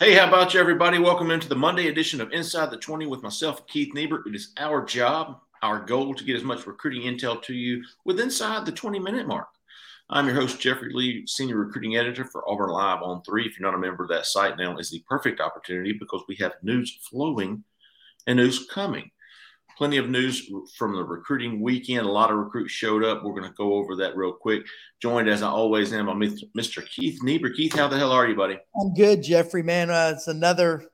Hey, 0.00 0.14
how 0.14 0.26
about 0.26 0.54
you, 0.54 0.58
everybody? 0.58 0.98
Welcome 0.98 1.30
into 1.30 1.48
the 1.48 1.54
Monday 1.54 1.86
edition 1.86 2.20
of 2.20 2.32
Inside 2.32 2.72
the 2.72 2.78
20 2.78 3.06
with 3.06 3.22
myself, 3.22 3.64
Keith 3.68 3.94
Niebuhr. 3.94 4.24
It 4.26 4.34
is 4.34 4.52
our 4.56 4.84
job, 4.84 5.38
our 5.62 5.78
goal 5.78 6.14
to 6.14 6.24
get 6.24 6.34
as 6.34 6.42
much 6.42 6.66
recruiting 6.66 7.02
intel 7.02 7.40
to 7.42 7.54
you 7.54 7.84
with 8.04 8.18
inside 8.18 8.66
the 8.66 8.72
20 8.72 8.98
minute 8.98 9.28
mark. 9.28 9.46
I'm 10.10 10.26
your 10.26 10.34
host, 10.34 10.60
Jeffrey 10.60 10.92
Lee, 10.92 11.24
Senior 11.28 11.58
Recruiting 11.58 11.94
Editor 11.94 12.24
for 12.24 12.48
Auburn 12.50 12.70
Live 12.70 13.02
on 13.02 13.22
3. 13.22 13.46
If 13.46 13.56
you're 13.56 13.70
not 13.70 13.76
a 13.76 13.80
member 13.80 14.02
of 14.02 14.08
that 14.08 14.26
site 14.26 14.56
now, 14.56 14.78
is 14.78 14.90
the 14.90 15.04
perfect 15.08 15.40
opportunity 15.40 15.92
because 15.92 16.24
we 16.26 16.34
have 16.36 16.54
news 16.62 16.98
flowing 17.08 17.62
and 18.26 18.38
news 18.38 18.66
coming. 18.66 19.12
Plenty 19.78 19.98
of 19.98 20.10
news 20.10 20.50
from 20.76 20.96
the 20.96 21.04
recruiting 21.04 21.60
weekend. 21.60 22.04
A 22.04 22.10
lot 22.10 22.32
of 22.32 22.36
recruits 22.36 22.72
showed 22.72 23.04
up. 23.04 23.22
We're 23.22 23.30
going 23.30 23.48
to 23.48 23.54
go 23.54 23.74
over 23.74 23.94
that 23.94 24.16
real 24.16 24.32
quick. 24.32 24.66
Joined, 25.00 25.28
as 25.28 25.40
I 25.40 25.48
always 25.48 25.92
am, 25.92 26.06
by 26.06 26.14
Mr. 26.14 26.84
Keith 26.84 27.22
Niebuhr. 27.22 27.50
Keith, 27.50 27.76
how 27.76 27.86
the 27.86 27.96
hell 27.96 28.10
are 28.10 28.26
you, 28.26 28.34
buddy? 28.34 28.58
I'm 28.80 28.92
good, 28.92 29.22
Jeffrey. 29.22 29.62
Man, 29.62 29.88
uh, 29.88 30.14
it's 30.16 30.26
another 30.26 30.90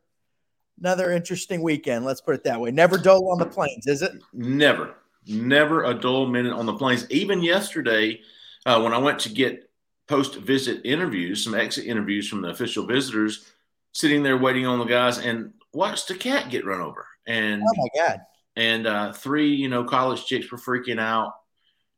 another 0.79 1.13
interesting 1.13 1.63
weekend. 1.63 2.05
Let's 2.05 2.21
put 2.21 2.35
it 2.35 2.45
that 2.45 2.61
way. 2.61 2.73
Never 2.73 2.99
dull 2.99 3.31
on 3.31 3.39
the 3.39 3.47
plains, 3.47 3.87
is 3.87 4.03
it? 4.03 4.13
Never, 4.35 4.97
never 5.27 5.85
a 5.85 5.95
dull 5.95 6.27
minute 6.27 6.53
on 6.53 6.67
the 6.67 6.75
plains. 6.75 7.07
Even 7.09 7.43
yesterday, 7.43 8.21
uh, 8.67 8.83
when 8.83 8.93
I 8.93 8.99
went 8.99 9.19
to 9.21 9.31
get 9.31 9.71
post 10.09 10.35
visit 10.35 10.83
interviews, 10.85 11.43
some 11.43 11.55
exit 11.55 11.87
interviews 11.87 12.29
from 12.29 12.43
the 12.43 12.49
official 12.49 12.87
visitors, 12.87 13.51
sitting 13.93 14.23
there 14.23 14.37
waiting 14.37 14.67
on 14.67 14.79
the 14.79 14.85
guys, 14.85 15.17
and 15.17 15.55
watched 15.73 16.11
a 16.11 16.15
cat 16.15 16.51
get 16.51 16.67
run 16.67 16.83
over. 16.83 17.07
And 17.27 17.63
Oh 17.63 17.75
my 17.77 17.89
God! 18.07 18.21
And 18.57 18.87
uh, 18.87 19.13
three, 19.13 19.55
you 19.55 19.69
know, 19.69 19.85
college 19.85 20.27
chicks 20.27 20.51
were 20.51 20.59
freaking 20.59 21.01
out. 21.01 21.33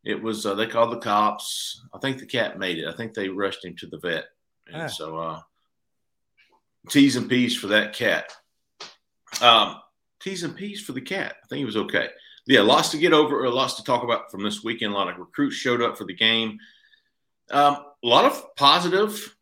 It 0.04 0.22
was 0.22 0.46
uh, 0.46 0.54
they 0.54 0.66
called 0.66 0.92
the 0.92 0.98
cops. 0.98 1.82
I 1.92 1.98
think 1.98 2.18
the 2.18 2.26
cat 2.26 2.58
made 2.58 2.78
it. 2.78 2.86
I 2.86 2.92
think 2.92 3.12
they 3.14 3.28
rushed 3.28 3.64
him 3.64 3.74
to 3.76 3.86
the 3.86 3.98
vet, 3.98 4.24
and 4.68 4.82
Ah. 4.82 4.86
so 4.86 5.16
uh, 5.16 5.40
T's 6.88 7.16
and 7.16 7.28
P's 7.28 7.56
for 7.56 7.66
that 7.68 7.92
cat. 7.92 8.32
Um, 9.40 9.76
T's 10.20 10.42
and 10.44 10.54
P's 10.56 10.80
for 10.80 10.92
the 10.92 11.00
cat. 11.00 11.36
I 11.42 11.46
think 11.48 11.58
he 11.58 11.64
was 11.64 11.76
okay. 11.76 12.08
Yeah, 12.46 12.60
lots 12.60 12.90
to 12.90 12.98
get 12.98 13.12
over, 13.12 13.44
or 13.44 13.50
lots 13.50 13.74
to 13.74 13.82
talk 13.84 14.04
about 14.04 14.30
from 14.30 14.44
this 14.44 14.62
weekend. 14.62 14.92
A 14.92 14.96
lot 14.96 15.08
of 15.08 15.18
recruits 15.18 15.56
showed 15.56 15.82
up 15.82 15.98
for 15.98 16.04
the 16.04 16.14
game. 16.14 16.58
Um, 17.50 17.74
a 18.04 18.06
lot 18.06 18.24
of 18.24 18.54
positive 18.56 19.35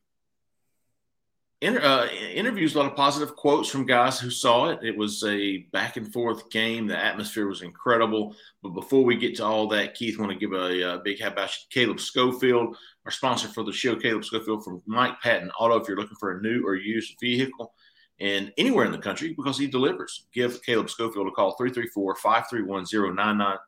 inter- 1.64 1.82
uh, 1.82 2.06
interviews, 2.08 2.74
a 2.74 2.78
lot 2.78 2.90
of 2.90 2.96
positive 2.96 3.34
quotes 3.36 3.68
from 3.70 3.86
guys 3.86 4.20
who 4.20 4.30
saw 4.30 4.68
it. 4.68 4.80
It 4.82 4.96
was 4.96 5.24
a 5.24 5.58
back 5.72 5.96
and 5.96 6.12
forth 6.12 6.50
game. 6.50 6.86
The 6.86 6.98
atmosphere 6.98 7.46
was 7.46 7.62
incredible. 7.62 8.36
But 8.62 8.70
before 8.70 9.02
we 9.02 9.16
get 9.16 9.36
to 9.36 9.44
all 9.44 9.66
that, 9.68 9.94
Keith, 9.94 10.18
want 10.18 10.30
to 10.30 10.38
give 10.38 10.52
a, 10.52 10.94
uh 10.94 10.98
big 10.98 11.20
how 11.20 11.28
about 11.28 11.50
you, 11.50 11.64
Caleb 11.70 12.00
Schofield, 12.00 12.76
our 13.04 13.10
sponsor 13.10 13.48
for 13.48 13.64
the 13.64 13.72
show, 13.72 13.96
Caleb 13.96 14.24
Schofield 14.24 14.62
from 14.64 14.82
Mike 14.86 15.20
Patton 15.22 15.50
Auto. 15.58 15.76
If 15.76 15.88
you're 15.88 15.96
looking 15.96 16.18
for 16.20 16.32
a 16.32 16.42
new 16.42 16.66
or 16.66 16.74
used 16.74 17.16
vehicle, 17.20 17.72
and 18.20 18.52
anywhere 18.58 18.84
in 18.84 18.92
the 18.92 18.98
country 18.98 19.34
because 19.36 19.58
he 19.58 19.66
delivers. 19.66 20.26
Give 20.32 20.62
Caleb 20.62 20.88
Schofield 20.90 21.26
a 21.26 21.32
call 21.32 21.56
334 21.56 22.16
531 22.16 22.84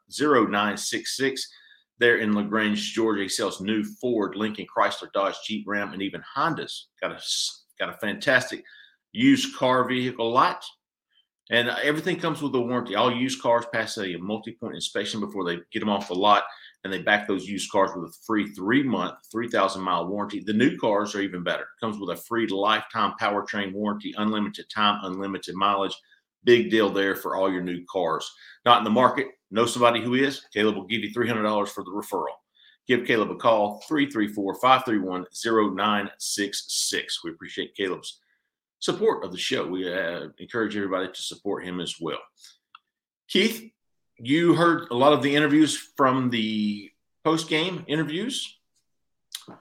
0966. 0.08 1.48
There 1.98 2.18
in 2.18 2.34
LaGrange, 2.34 2.92
Georgia, 2.92 3.22
he 3.22 3.28
sells 3.28 3.62
new 3.62 3.82
Ford, 3.82 4.36
Lincoln, 4.36 4.66
Chrysler, 4.66 5.10
Dodge, 5.14 5.36
Jeep, 5.46 5.64
Ram, 5.66 5.94
and 5.94 6.02
even 6.02 6.22
Hondas. 6.36 6.82
Got 7.00 7.12
a 7.12 7.20
got 7.78 7.90
a 7.90 7.98
fantastic 7.98 8.64
used 9.12 9.56
car 9.56 9.88
vehicle 9.88 10.30
lot, 10.30 10.64
and 11.50 11.68
everything 11.68 12.18
comes 12.18 12.42
with 12.42 12.54
a 12.54 12.60
warranty. 12.60 12.94
All 12.94 13.12
used 13.12 13.40
cars 13.40 13.64
pass 13.72 13.96
a 13.98 14.16
multi-point 14.16 14.74
inspection 14.74 15.20
before 15.20 15.44
they 15.44 15.58
get 15.72 15.80
them 15.80 15.88
off 15.88 16.08
the 16.08 16.14
lot, 16.14 16.44
and 16.84 16.92
they 16.92 17.02
back 17.02 17.26
those 17.26 17.46
used 17.46 17.70
cars 17.70 17.90
with 17.94 18.10
a 18.10 18.14
free 18.26 18.46
three 18.52 19.48
thousand 19.48 19.82
mile 19.82 20.06
warranty. 20.06 20.40
The 20.40 20.52
new 20.52 20.76
cars 20.76 21.14
are 21.14 21.20
even 21.20 21.42
better. 21.42 21.66
Comes 21.80 21.98
with 21.98 22.16
a 22.16 22.22
free 22.22 22.46
lifetime 22.46 23.14
powertrain 23.20 23.72
warranty, 23.72 24.14
unlimited 24.18 24.66
time, 24.70 25.00
unlimited 25.02 25.54
mileage. 25.54 25.96
Big 26.44 26.70
deal 26.70 26.90
there 26.90 27.16
for 27.16 27.34
all 27.34 27.50
your 27.50 27.62
new 27.62 27.84
cars. 27.90 28.30
Not 28.64 28.78
in 28.78 28.84
the 28.84 28.90
market. 28.90 29.26
Know 29.50 29.66
somebody 29.66 30.00
who 30.00 30.14
is? 30.14 30.44
Caleb 30.52 30.76
will 30.76 30.86
give 30.86 31.02
you 31.02 31.12
$300 31.12 31.68
for 31.68 31.82
the 31.82 31.90
referral. 31.90 32.34
Give 32.86 33.06
Caleb 33.06 33.30
a 33.30 33.36
call, 33.36 33.82
334 33.88 34.54
531 34.54 35.26
0966. 35.32 37.24
We 37.24 37.30
appreciate 37.30 37.76
Caleb's 37.76 38.20
support 38.78 39.24
of 39.24 39.32
the 39.32 39.38
show. 39.38 39.66
We 39.66 39.92
uh, 39.92 40.28
encourage 40.38 40.76
everybody 40.76 41.08
to 41.08 41.22
support 41.22 41.64
him 41.64 41.80
as 41.80 41.96
well. 42.00 42.18
Keith, 43.28 43.70
you 44.18 44.54
heard 44.54 44.88
a 44.90 44.94
lot 44.94 45.12
of 45.12 45.22
the 45.22 45.34
interviews 45.34 45.76
from 45.96 46.30
the 46.30 46.90
post 47.24 47.48
game 47.48 47.84
interviews. 47.88 48.56
A 49.48 49.54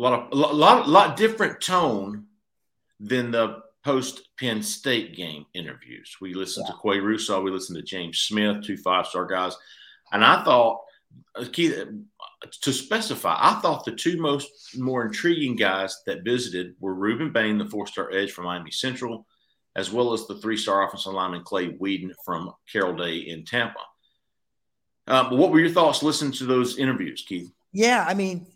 lot 0.00 0.12
of 0.12 0.32
a 0.32 0.34
lot, 0.34 0.54
lot, 0.54 0.88
lot 0.88 1.16
different 1.16 1.60
tone 1.60 2.26
than 3.00 3.30
the 3.30 3.62
post 3.84 4.28
Penn 4.38 4.62
State 4.62 5.14
game 5.14 5.46
interviews. 5.54 6.16
We 6.20 6.34
listened 6.34 6.66
to 6.66 6.72
Qua 6.72 6.94
Russaw, 6.94 7.42
we 7.42 7.50
listened 7.50 7.76
to 7.76 7.84
James 7.84 8.18
Smith, 8.18 8.64
two 8.64 8.76
five 8.76 9.06
star 9.06 9.26
guys, 9.26 9.56
and 10.12 10.24
I 10.24 10.42
thought, 10.42 10.80
uh, 11.34 11.44
Keith, 11.52 11.86
to 12.62 12.72
specify, 12.72 13.36
I 13.38 13.60
thought 13.60 13.84
the 13.84 13.92
two 13.92 14.20
most 14.20 14.76
more 14.76 15.04
intriguing 15.04 15.56
guys 15.56 16.02
that 16.06 16.24
visited 16.24 16.74
were 16.80 16.94
Reuben 16.94 17.32
Bain, 17.32 17.58
the 17.58 17.66
four 17.66 17.86
star 17.86 18.12
edge 18.12 18.32
from 18.32 18.44
Miami 18.44 18.70
Central, 18.70 19.26
as 19.74 19.92
well 19.92 20.12
as 20.12 20.26
the 20.26 20.36
three 20.38 20.56
star 20.56 20.86
offensive 20.86 21.12
lineman 21.12 21.42
Clay 21.44 21.68
Whedon 21.68 22.14
from 22.24 22.52
Carroll 22.70 22.96
Day 22.96 23.18
in 23.18 23.44
Tampa. 23.44 23.80
Uh, 25.06 25.28
what 25.30 25.50
were 25.52 25.60
your 25.60 25.70
thoughts 25.70 26.02
listening 26.02 26.32
to 26.32 26.44
those 26.44 26.78
interviews, 26.78 27.24
Keith? 27.26 27.52
Yeah, 27.72 28.04
I 28.06 28.14
mean, 28.14 28.46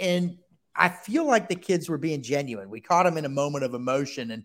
and 0.00 0.38
I 0.74 0.88
feel 0.88 1.26
like 1.26 1.48
the 1.48 1.54
kids 1.54 1.88
were 1.88 1.98
being 1.98 2.22
genuine. 2.22 2.70
We 2.70 2.80
caught 2.80 3.02
them 3.04 3.18
in 3.18 3.24
a 3.24 3.28
moment 3.30 3.64
of 3.64 3.74
emotion, 3.74 4.30
and 4.30 4.44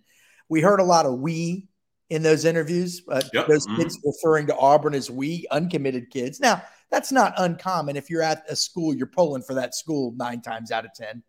we 0.50 0.62
heard 0.62 0.80
a 0.80 0.84
lot 0.84 1.06
of 1.06 1.20
"we" 1.20 1.70
in 2.10 2.24
those 2.24 2.46
interviews. 2.46 3.02
Uh, 3.08 3.22
Yep. 3.34 3.48
Those 3.48 3.68
Mhm. 3.68 3.78
kids 3.78 4.00
referring 4.04 4.48
to 4.48 4.58
Auburn 4.58 4.94
as 4.94 5.10
"we," 5.10 5.46
uncommitted 5.52 6.10
kids. 6.10 6.40
Now, 6.40 6.64
that's 6.92 7.12
not 7.12 7.34
uncommon. 7.38 7.96
If 7.98 8.10
you're 8.10 8.22
at 8.22 8.44
a 8.50 8.56
school, 8.56 8.94
you're 8.94 9.08
pulling 9.08 9.42
for 9.42 9.56
that 9.56 9.76
school 9.76 10.14
nine 10.16 10.42
times 10.42 10.72
out 10.72 10.86
of 10.86 10.94
ten, 10.94 11.24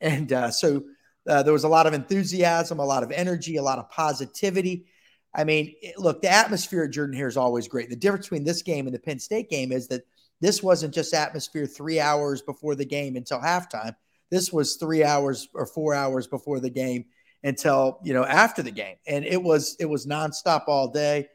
and 0.00 0.32
uh, 0.32 0.50
so 0.50 0.82
uh, 1.28 1.42
there 1.42 1.52
was 1.52 1.64
a 1.64 1.68
lot 1.68 1.86
of 1.86 1.94
enthusiasm, 1.94 2.78
a 2.78 2.84
lot 2.84 3.02
of 3.02 3.12
energy, 3.12 3.56
a 3.56 3.62
lot 3.62 3.78
of 3.78 3.90
positivity. 3.90 4.86
I 5.34 5.44
mean, 5.44 5.74
it- 5.80 5.98
look, 5.98 6.22
the 6.22 6.30
atmosphere 6.30 6.84
at 6.84 6.90
Jordan-Hare 6.90 7.28
is 7.28 7.36
always 7.36 7.68
great. 7.68 7.88
The 7.90 7.96
difference 7.96 8.26
between 8.26 8.44
this 8.44 8.62
game 8.62 8.86
and 8.86 8.94
the 8.94 9.00
Penn 9.00 9.18
State 9.18 9.48
game 9.48 9.72
is 9.72 9.88
that 9.88 10.02
this 10.40 10.62
wasn't 10.62 10.94
just 10.94 11.14
atmosphere 11.14 11.66
three 11.66 12.00
hours 12.00 12.42
before 12.42 12.74
the 12.74 12.84
game 12.84 13.16
until 13.16 13.40
halftime. 13.40 13.94
This 14.30 14.52
was 14.52 14.76
three 14.76 15.04
hours 15.04 15.48
or 15.54 15.66
four 15.66 15.94
hours 15.94 16.26
before 16.26 16.58
the 16.58 16.70
game 16.70 17.04
until 17.44 17.98
you 18.04 18.14
know 18.14 18.24
after 18.24 18.62
the 18.62 18.70
game, 18.70 18.96
and 19.06 19.24
it 19.24 19.42
was 19.42 19.76
it 19.78 19.86
was 19.86 20.06
nonstop 20.06 20.64
all 20.68 20.88
day. 20.88 21.28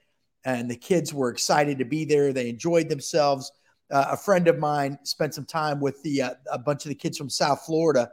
And 0.48 0.72
the 0.72 0.78
kids 0.78 1.14
were 1.14 1.30
excited 1.30 1.78
to 1.78 1.86
be 1.86 2.06
there. 2.06 2.32
They 2.32 2.50
enjoyed 2.50 2.88
themselves. 2.88 3.52
Uh, 3.92 4.06
a 4.12 4.18
friend 4.18 4.48
of 4.48 4.58
mine 4.58 4.98
spent 5.04 5.34
some 5.34 5.46
time 5.46 5.82
with 5.82 6.02
the 6.04 6.22
uh, 6.22 6.34
a 6.52 6.58
bunch 6.58 6.86
of 6.86 6.90
the 6.90 6.96
kids 6.96 7.18
from 7.18 7.30
South 7.30 7.66
Florida 7.66 8.10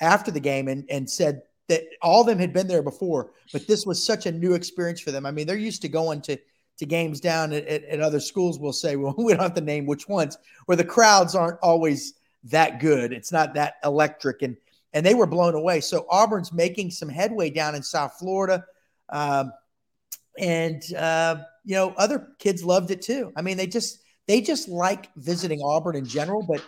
after 0.00 0.30
the 0.30 0.40
game 0.40 0.68
and 0.68 0.84
and 0.88 1.10
said 1.10 1.42
that 1.68 1.82
all 2.00 2.20
of 2.20 2.26
them 2.28 2.38
had 2.38 2.52
been 2.52 2.68
there 2.68 2.82
before, 2.82 3.32
but 3.52 3.66
this 3.66 3.84
was 3.84 4.04
such 4.04 4.26
a 4.26 4.32
new 4.32 4.54
experience 4.54 5.00
for 5.00 5.10
them. 5.10 5.26
I 5.26 5.32
mean, 5.32 5.46
they're 5.46 5.56
used 5.56 5.82
to 5.82 5.88
going 5.88 6.22
to 6.22 6.38
to 6.78 6.86
games 6.86 7.20
down 7.20 7.52
at, 7.52 7.66
at, 7.66 7.84
at 7.84 8.00
other 8.00 8.20
schools. 8.20 8.60
We'll 8.60 8.72
say, 8.72 8.94
well, 8.96 9.14
we 9.18 9.32
don't 9.32 9.42
have 9.42 9.54
to 9.54 9.60
name 9.60 9.86
which 9.86 10.08
ones, 10.08 10.38
where 10.66 10.76
the 10.76 10.84
crowds 10.84 11.34
aren't 11.34 11.58
always 11.62 12.14
that 12.44 12.78
good. 12.80 13.12
It's 13.12 13.32
not 13.32 13.54
that 13.54 13.74
electric, 13.84 14.42
and 14.42 14.56
and 14.92 15.04
they 15.04 15.14
were 15.14 15.26
blown 15.26 15.54
away. 15.54 15.80
So 15.80 16.06
Auburn's 16.10 16.52
making 16.52 16.92
some 16.92 17.08
headway 17.08 17.50
down 17.50 17.74
in 17.74 17.82
South 17.82 18.14
Florida, 18.20 18.64
um, 19.08 19.52
and 20.38 20.82
uh, 20.94 21.36
you 21.64 21.74
know 21.74 21.94
other 21.96 22.28
kids 22.38 22.64
loved 22.64 22.90
it 22.90 23.02
too. 23.02 23.32
I 23.36 23.42
mean, 23.42 23.56
they 23.56 23.66
just 23.66 24.00
they 24.26 24.40
just 24.40 24.68
like 24.68 25.10
visiting 25.16 25.60
Auburn 25.62 25.96
in 25.96 26.04
general, 26.04 26.42
but 26.42 26.64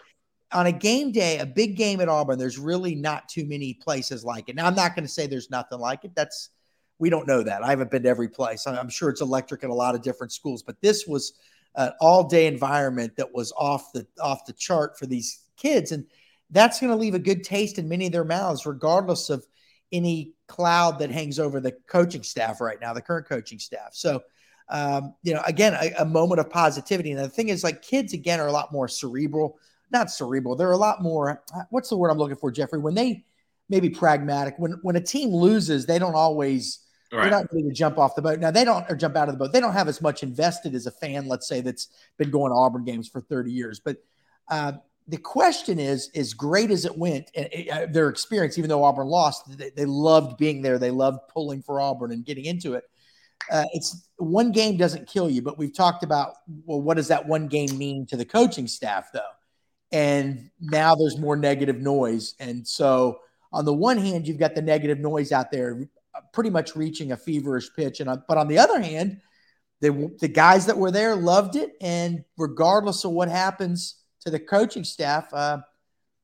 on 0.52 0.66
a 0.66 0.72
game 0.72 1.10
day, 1.10 1.38
a 1.38 1.46
big 1.46 1.76
game 1.76 2.00
at 2.00 2.08
Auburn, 2.08 2.38
there's 2.38 2.58
really 2.58 2.94
not 2.94 3.28
too 3.28 3.44
many 3.44 3.74
places 3.74 4.24
like 4.24 4.48
it. 4.48 4.54
Now, 4.54 4.66
I'm 4.66 4.74
not 4.74 4.94
going 4.94 5.04
to 5.04 5.12
say 5.12 5.26
there's 5.26 5.50
nothing 5.50 5.78
like 5.80 6.04
it. 6.04 6.12
That's 6.14 6.50
we 6.98 7.10
don't 7.10 7.26
know 7.26 7.42
that. 7.42 7.62
I 7.62 7.70
haven't 7.70 7.90
been 7.90 8.04
to 8.04 8.08
every 8.08 8.28
place. 8.28 8.66
I'm 8.66 8.88
sure 8.88 9.08
it's 9.08 9.20
electric 9.20 9.64
at 9.64 9.70
a 9.70 9.74
lot 9.74 9.94
of 9.94 10.02
different 10.02 10.32
schools, 10.32 10.62
but 10.62 10.80
this 10.80 11.06
was 11.06 11.32
an 11.74 11.90
all-day 12.00 12.46
environment 12.46 13.16
that 13.16 13.34
was 13.34 13.52
off 13.56 13.92
the 13.92 14.06
off 14.22 14.46
the 14.46 14.52
chart 14.52 14.98
for 14.98 15.06
these 15.06 15.42
kids, 15.56 15.92
and 15.92 16.06
that's 16.50 16.80
going 16.80 16.92
to 16.92 16.96
leave 16.96 17.14
a 17.14 17.18
good 17.18 17.42
taste 17.42 17.78
in 17.78 17.88
many 17.88 18.06
of 18.06 18.12
their 18.12 18.24
mouths, 18.24 18.64
regardless 18.64 19.28
of 19.28 19.44
any 19.90 20.34
cloud 20.46 20.98
that 20.98 21.10
hangs 21.10 21.38
over 21.38 21.60
the 21.60 21.72
coaching 21.88 22.22
staff 22.22 22.60
right 22.60 22.80
now, 22.80 22.92
the 22.92 23.02
current 23.02 23.28
coaching 23.28 23.58
staff. 23.58 23.90
So, 23.92 24.22
um, 24.68 25.14
you 25.22 25.34
know, 25.34 25.42
again, 25.46 25.74
a, 25.74 26.02
a 26.02 26.04
moment 26.04 26.40
of 26.40 26.50
positivity. 26.50 27.12
And 27.12 27.20
the 27.20 27.28
thing 27.28 27.48
is, 27.48 27.62
like 27.64 27.82
kids, 27.82 28.12
again, 28.12 28.40
are 28.40 28.46
a 28.46 28.52
lot 28.52 28.72
more 28.72 28.88
cerebral 28.88 29.58
not 29.90 30.10
cerebral. 30.10 30.56
They're 30.56 30.72
a 30.72 30.76
lot 30.76 31.02
more. 31.02 31.42
What's 31.70 31.88
the 31.88 31.96
word 31.96 32.10
I'm 32.10 32.18
looking 32.18 32.36
for, 32.36 32.50
Jeffrey? 32.50 32.80
When 32.80 32.94
they 32.94 33.24
maybe 33.68 33.90
pragmatic. 33.90 34.54
When 34.58 34.72
when 34.82 34.96
a 34.96 35.00
team 35.00 35.30
loses, 35.30 35.86
they 35.86 35.98
don't 35.98 36.14
always. 36.14 36.80
Right. 37.12 37.22
They're 37.22 37.30
not 37.30 37.46
ready 37.52 37.68
to 37.68 37.72
jump 37.72 37.96
off 37.96 38.16
the 38.16 38.22
boat. 38.22 38.40
Now 38.40 38.50
they 38.50 38.64
don't 38.64 38.90
or 38.90 38.96
jump 38.96 39.14
out 39.14 39.28
of 39.28 39.34
the 39.34 39.38
boat. 39.38 39.52
They 39.52 39.60
don't 39.60 39.72
have 39.72 39.86
as 39.86 40.02
much 40.02 40.24
invested 40.24 40.74
as 40.74 40.86
a 40.86 40.90
fan, 40.90 41.28
let's 41.28 41.46
say, 41.46 41.60
that's 41.60 41.88
been 42.16 42.30
going 42.30 42.50
to 42.50 42.56
Auburn 42.56 42.84
games 42.84 43.08
for 43.08 43.20
30 43.20 43.52
years. 43.52 43.78
But 43.78 43.98
uh, 44.48 44.72
the 45.06 45.18
question 45.18 45.78
is, 45.78 46.10
as 46.16 46.34
great 46.34 46.72
as 46.72 46.84
it 46.84 46.98
went, 46.98 47.30
uh, 47.38 47.86
their 47.86 48.08
experience, 48.08 48.58
even 48.58 48.68
though 48.68 48.82
Auburn 48.82 49.06
lost, 49.06 49.56
they, 49.56 49.70
they, 49.70 49.84
loved 49.84 50.38
being 50.38 50.60
there. 50.60 50.76
They 50.76 50.90
loved 50.90 51.20
pulling 51.28 51.62
for 51.62 51.80
Auburn 51.80 52.10
and 52.10 52.24
getting 52.24 52.46
into 52.46 52.74
it. 52.74 52.82
Uh, 53.50 53.64
it's 53.72 54.08
one 54.16 54.52
game 54.52 54.76
doesn't 54.76 55.06
kill 55.06 55.28
you, 55.28 55.42
but 55.42 55.58
we've 55.58 55.74
talked 55.74 56.02
about 56.02 56.36
well, 56.64 56.80
what 56.80 56.96
does 56.96 57.08
that 57.08 57.26
one 57.26 57.46
game 57.46 57.76
mean 57.76 58.06
to 58.06 58.16
the 58.16 58.24
coaching 58.24 58.66
staff, 58.66 59.08
though? 59.12 59.20
and 59.94 60.50
now 60.60 60.96
there's 60.96 61.18
more 61.18 61.36
negative 61.36 61.80
noise. 61.80 62.34
And 62.40 62.66
so, 62.66 63.20
on 63.52 63.64
the 63.64 63.72
one 63.72 63.96
hand, 63.96 64.26
you've 64.26 64.38
got 64.38 64.56
the 64.56 64.60
negative 64.60 64.98
noise 64.98 65.30
out 65.30 65.52
there, 65.52 65.88
pretty 66.32 66.50
much 66.50 66.74
reaching 66.74 67.12
a 67.12 67.16
feverish 67.16 67.70
pitch, 67.74 68.00
and 68.00 68.10
but 68.26 68.36
on 68.36 68.48
the 68.48 68.58
other 68.58 68.80
hand, 68.80 69.20
the 69.80 70.12
the 70.20 70.28
guys 70.28 70.66
that 70.66 70.76
were 70.76 70.90
there 70.90 71.14
loved 71.14 71.54
it, 71.54 71.76
and 71.80 72.24
regardless 72.36 73.04
of 73.04 73.12
what 73.12 73.28
happens 73.28 74.02
to 74.22 74.30
the 74.30 74.40
coaching 74.40 74.82
staff, 74.82 75.32
uh, 75.32 75.58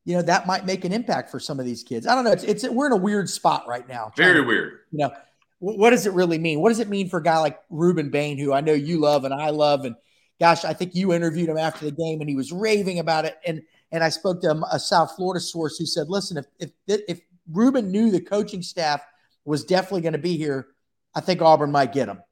you 0.03 0.15
know 0.15 0.21
that 0.21 0.45
might 0.45 0.65
make 0.65 0.83
an 0.83 0.91
impact 0.91 1.31
for 1.31 1.39
some 1.39 1.57
of 1.57 1.65
these 1.65 1.81
kids. 1.81 2.05
I 2.05 2.13
don't 2.13 2.25
know. 2.25 2.31
It's, 2.31 2.43
it's 2.43 2.67
we're 2.67 2.87
in 2.87 2.91
a 2.91 2.97
weird 2.97 3.29
spot 3.29 3.65
right 3.67 3.87
now. 3.87 4.11
Very 4.17 4.41
to, 4.41 4.43
weird. 4.45 4.79
You 4.91 5.07
know, 5.07 5.13
what 5.61 5.91
does 5.91 6.07
it 6.07 6.13
really 6.13 6.39
mean? 6.39 6.59
What 6.59 6.69
does 6.69 6.79
it 6.79 6.89
mean 6.89 7.07
for 7.07 7.19
a 7.19 7.23
guy 7.23 7.37
like 7.37 7.59
Ruben 7.69 8.09
Bain, 8.09 8.39
who 8.39 8.51
I 8.51 8.61
know 8.61 8.73
you 8.73 8.99
love 8.99 9.25
and 9.25 9.33
I 9.33 9.51
love, 9.51 9.85
and 9.85 9.95
gosh, 10.39 10.65
I 10.65 10.73
think 10.73 10.95
you 10.95 11.13
interviewed 11.13 11.49
him 11.49 11.57
after 11.57 11.85
the 11.85 11.91
game 11.91 12.19
and 12.19 12.27
he 12.27 12.35
was 12.35 12.51
raving 12.51 12.97
about 12.97 13.25
it. 13.25 13.37
And 13.45 13.61
and 13.91 14.03
I 14.03 14.09
spoke 14.09 14.41
to 14.41 14.59
a 14.71 14.79
South 14.79 15.15
Florida 15.15 15.39
source 15.39 15.77
who 15.77 15.85
said, 15.85 16.09
listen, 16.09 16.37
if 16.37 16.71
if 16.87 17.01
if 17.07 17.21
Ruben 17.51 17.91
knew 17.91 18.09
the 18.09 18.19
coaching 18.19 18.63
staff 18.63 19.01
was 19.45 19.63
definitely 19.63 20.01
going 20.01 20.13
to 20.13 20.19
be 20.19 20.35
here, 20.35 20.67
I 21.13 21.21
think 21.21 21.43
Auburn 21.43 21.71
might 21.71 21.93
get 21.93 22.09
him. 22.09 22.23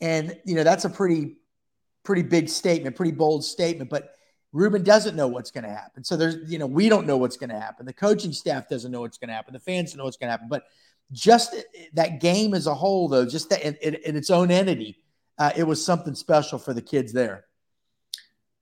And 0.00 0.38
you 0.44 0.54
know 0.54 0.62
that's 0.62 0.84
a 0.84 0.90
pretty 0.90 1.38
pretty 2.04 2.22
big 2.22 2.48
statement, 2.48 2.94
pretty 2.96 3.12
bold 3.12 3.44
statement, 3.44 3.90
but. 3.90 4.14
Ruben 4.52 4.82
doesn't 4.82 5.14
know 5.14 5.28
what's 5.28 5.52
going 5.52 5.62
to 5.62 5.70
happen. 5.70 6.02
So 6.02 6.16
there's, 6.16 6.50
you 6.50 6.58
know, 6.58 6.66
we 6.66 6.88
don't 6.88 7.06
know 7.06 7.16
what's 7.16 7.36
going 7.36 7.50
to 7.50 7.60
happen. 7.60 7.86
The 7.86 7.92
coaching 7.92 8.32
staff 8.32 8.68
doesn't 8.68 8.90
know 8.90 9.02
what's 9.02 9.16
going 9.16 9.28
to 9.28 9.34
happen. 9.34 9.52
The 9.52 9.60
fans 9.60 9.92
don't 9.92 9.98
know 9.98 10.06
what's 10.06 10.16
going 10.16 10.26
to 10.26 10.32
happen. 10.32 10.48
But 10.48 10.64
just 11.12 11.56
that 11.94 12.20
game 12.20 12.54
as 12.54 12.66
a 12.66 12.74
whole, 12.74 13.08
though, 13.08 13.26
just 13.26 13.50
that 13.50 13.62
in, 13.62 13.74
in, 13.82 13.94
in 13.94 14.16
its 14.16 14.30
own 14.30 14.50
entity, 14.50 14.98
uh, 15.38 15.52
it 15.56 15.64
was 15.64 15.84
something 15.84 16.14
special 16.14 16.58
for 16.58 16.74
the 16.74 16.82
kids 16.82 17.12
there. 17.12 17.46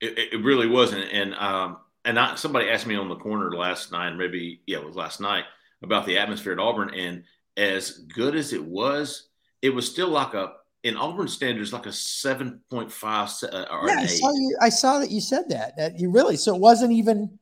It, 0.01 0.33
it 0.33 0.43
really 0.43 0.67
wasn't, 0.67 1.11
and 1.11 1.33
um, 1.35 1.77
and 2.05 2.17
I, 2.17 2.35
somebody 2.35 2.69
asked 2.69 2.87
me 2.87 2.95
on 2.95 3.09
the 3.09 3.17
corner 3.17 3.51
last 3.51 3.91
night, 3.91 4.15
maybe 4.15 4.61
yeah, 4.65 4.77
it 4.77 4.85
was 4.85 4.95
last 4.95 5.19
night 5.19 5.43
about 5.81 6.05
the 6.05 6.17
atmosphere 6.17 6.53
at 6.53 6.59
Auburn, 6.59 6.93
and 6.93 7.23
as 7.57 7.91
good 7.91 8.35
as 8.35 8.53
it 8.53 8.63
was, 8.63 9.27
it 9.61 9.69
was 9.69 9.89
still 9.89 10.09
like 10.09 10.33
a 10.33 10.53
in 10.83 10.95
Auburn 10.95 11.27
standards 11.27 11.73
like 11.73 11.85
a 11.85 11.91
seven 11.91 12.61
point 12.69 12.91
five 12.91 13.29
uh, 13.43 13.65
or 13.69 13.87
yeah, 13.87 13.99
I 13.99 14.05
saw 14.05 14.31
you. 14.31 14.57
I 14.61 14.69
saw 14.69 14.99
that 14.99 15.11
you 15.11 15.21
said 15.21 15.49
that. 15.49 15.75
That 15.77 15.99
you 15.99 16.09
really 16.09 16.37
so 16.37 16.55
it 16.55 16.61
wasn't 16.61 16.93
even 16.93 17.38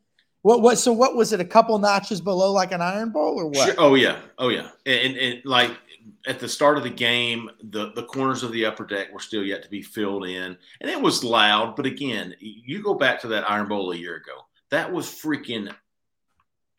what 0.48 0.62
what 0.62 0.78
so 0.78 0.94
what 0.94 1.14
was 1.14 1.34
it 1.34 1.42
a 1.42 1.46
couple 1.46 1.78
notches 1.78 2.22
below 2.22 2.54
like 2.54 2.72
an 2.72 2.82
Iron 2.82 3.10
Bowl 3.10 3.38
or 3.38 3.48
what? 3.48 3.66
Sure. 3.66 3.76
Oh 3.78 3.96
yeah, 3.96 4.22
oh 4.38 4.48
yeah, 4.48 4.70
and, 4.86 5.18
and, 5.18 5.42
like 5.44 5.78
at 6.26 6.40
the 6.40 6.48
start 6.48 6.78
of 6.78 6.84
the 6.84 6.90
game, 6.90 7.50
the, 7.70 7.92
the 7.96 8.04
corners 8.04 8.44
of 8.44 8.54
the 8.54 8.66
upper 8.66 8.86
deck 8.86 9.12
were 9.12 9.20
still 9.20 9.44
yet 9.44 9.62
to 9.64 9.70
be 9.70 9.82
filled 9.82 10.26
in. 10.26 10.58
And 10.80 10.90
it 10.90 11.02
was 11.02 11.22
loud. 11.22 11.76
But 11.76 11.86
again, 11.86 12.34
you 12.40 12.82
go 12.82 12.94
back 12.94 13.20
to 13.22 13.28
that 13.30 13.50
Iron 13.50 13.68
Bowl 13.68 13.92
a 13.92 13.96
year 13.98 14.16
ago. 14.16 14.46
That 14.72 14.92
was 14.92 15.08
freaking 15.08 15.74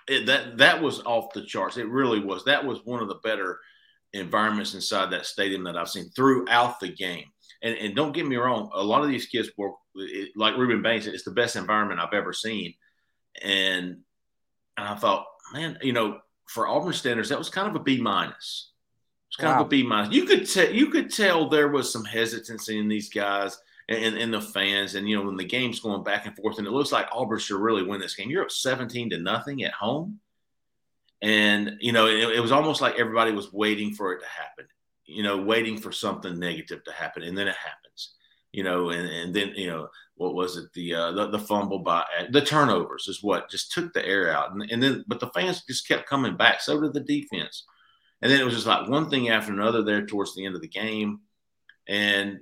it, 0.06 0.24
that 0.24 0.56
that 0.56 0.80
was 0.80 1.00
off 1.04 1.34
the 1.34 1.44
charts. 1.44 1.76
It 1.76 1.88
really 1.88 2.20
was. 2.20 2.44
That 2.44 2.64
was 2.64 2.86
one 2.86 3.02
of 3.02 3.08
the 3.08 3.20
better 3.22 3.58
environments 4.14 4.72
inside 4.72 5.10
that 5.10 5.26
stadium 5.26 5.64
that 5.64 5.76
I've 5.76 5.90
seen 5.90 6.08
throughout 6.16 6.80
the 6.80 6.88
game. 6.88 7.26
And, 7.62 7.76
and 7.76 7.94
don't 7.94 8.12
get 8.12 8.26
me 8.26 8.36
wrong, 8.36 8.70
a 8.72 8.82
lot 8.82 9.02
of 9.02 9.08
these 9.08 9.26
kids 9.26 9.50
were 9.58 9.72
like 10.36 10.56
Ruben 10.56 10.80
Bain 10.80 11.02
said, 11.02 11.12
it's 11.12 11.24
the 11.24 11.32
best 11.32 11.56
environment 11.56 12.00
I've 12.00 12.14
ever 12.14 12.32
seen. 12.32 12.72
And 13.42 13.98
and 14.76 14.86
I 14.88 14.94
thought, 14.94 15.26
man, 15.52 15.78
you 15.82 15.92
know, 15.92 16.20
for 16.46 16.68
Auburn 16.68 16.92
standards, 16.92 17.28
that 17.28 17.38
was 17.38 17.50
kind 17.50 17.68
of 17.68 17.76
a 17.76 17.84
B 17.84 18.00
minus. 18.00 18.70
It's 19.28 19.36
kind 19.36 19.54
wow. 19.54 19.60
of 19.60 19.66
a 19.66 19.68
B 19.68 19.82
minus. 19.82 20.14
You 20.14 20.24
could 20.24 20.48
tell 20.48 20.70
you 20.70 20.88
could 20.90 21.12
tell 21.12 21.48
there 21.48 21.68
was 21.68 21.92
some 21.92 22.04
hesitancy 22.04 22.78
in 22.78 22.88
these 22.88 23.10
guys 23.10 23.58
and, 23.88 24.16
and 24.16 24.32
the 24.32 24.40
fans. 24.40 24.94
And 24.94 25.08
you 25.08 25.16
know, 25.16 25.24
when 25.24 25.36
the 25.36 25.44
game's 25.44 25.80
going 25.80 26.02
back 26.02 26.26
and 26.26 26.36
forth, 26.36 26.58
and 26.58 26.66
it 26.66 26.72
looks 26.72 26.92
like 26.92 27.08
Auburn 27.12 27.38
should 27.38 27.60
really 27.60 27.82
win 27.82 28.00
this 28.00 28.14
game. 28.14 28.30
You're 28.30 28.44
up 28.44 28.50
17 28.50 29.10
to 29.10 29.18
nothing 29.18 29.64
at 29.64 29.72
home. 29.72 30.20
And 31.20 31.76
you 31.80 31.92
know, 31.92 32.06
it, 32.06 32.36
it 32.36 32.40
was 32.40 32.52
almost 32.52 32.80
like 32.80 32.98
everybody 32.98 33.32
was 33.32 33.52
waiting 33.52 33.94
for 33.94 34.12
it 34.12 34.20
to 34.20 34.26
happen, 34.26 34.66
you 35.04 35.22
know, 35.22 35.38
waiting 35.38 35.76
for 35.76 35.90
something 35.90 36.38
negative 36.38 36.84
to 36.84 36.92
happen, 36.92 37.24
and 37.24 37.36
then 37.36 37.48
it 37.48 37.56
happens. 37.56 37.87
You 38.52 38.64
know, 38.64 38.90
and, 38.90 39.08
and 39.08 39.34
then 39.34 39.52
you 39.56 39.66
know 39.66 39.88
what 40.16 40.34
was 40.34 40.56
it? 40.56 40.72
The 40.72 40.94
uh, 40.94 41.12
the, 41.12 41.30
the 41.30 41.38
fumble 41.38 41.80
by 41.80 42.04
the 42.30 42.40
turnovers 42.40 43.06
is 43.08 43.22
what 43.22 43.50
just 43.50 43.72
took 43.72 43.92
the 43.92 44.06
air 44.06 44.30
out, 44.34 44.52
and, 44.52 44.62
and 44.70 44.82
then 44.82 45.04
but 45.06 45.20
the 45.20 45.30
fans 45.30 45.64
just 45.68 45.86
kept 45.86 46.08
coming 46.08 46.36
back. 46.36 46.60
So 46.60 46.80
did 46.80 46.94
the 46.94 47.00
defense 47.00 47.64
and 48.20 48.30
then 48.30 48.40
it 48.40 48.44
was 48.44 48.54
just 48.54 48.66
like 48.66 48.88
one 48.88 49.10
thing 49.10 49.28
after 49.28 49.52
another 49.52 49.82
there 49.82 50.04
towards 50.04 50.34
the 50.34 50.44
end 50.44 50.54
of 50.54 50.60
the 50.60 50.68
game. 50.68 51.20
And 51.86 52.40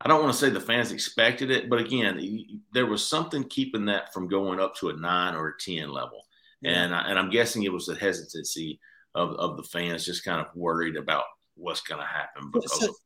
I 0.00 0.08
don't 0.08 0.20
want 0.20 0.32
to 0.32 0.38
say 0.38 0.50
the 0.50 0.60
fans 0.60 0.92
expected 0.92 1.50
it, 1.50 1.70
but 1.70 1.78
again, 1.78 2.60
there 2.72 2.86
was 2.86 3.06
something 3.06 3.44
keeping 3.44 3.86
that 3.86 4.12
from 4.12 4.28
going 4.28 4.60
up 4.60 4.74
to 4.76 4.90
a 4.90 4.96
nine 4.96 5.34
or 5.34 5.48
a 5.48 5.58
10 5.58 5.88
level. 5.88 6.22
And, 6.64 6.94
I, 6.94 7.08
and 7.08 7.18
I'm 7.18 7.30
guessing 7.30 7.62
it 7.62 7.72
was 7.72 7.86
the 7.86 7.94
hesitancy 7.94 8.80
of, 9.14 9.30
of 9.32 9.56
the 9.56 9.62
fans 9.62 10.04
just 10.04 10.24
kind 10.24 10.40
of 10.40 10.54
worried 10.54 10.96
about 10.96 11.24
what's 11.56 11.82
going 11.82 12.00
to 12.00 12.06
happen. 12.06 12.50
So, 12.66 12.88
of- 12.88 12.96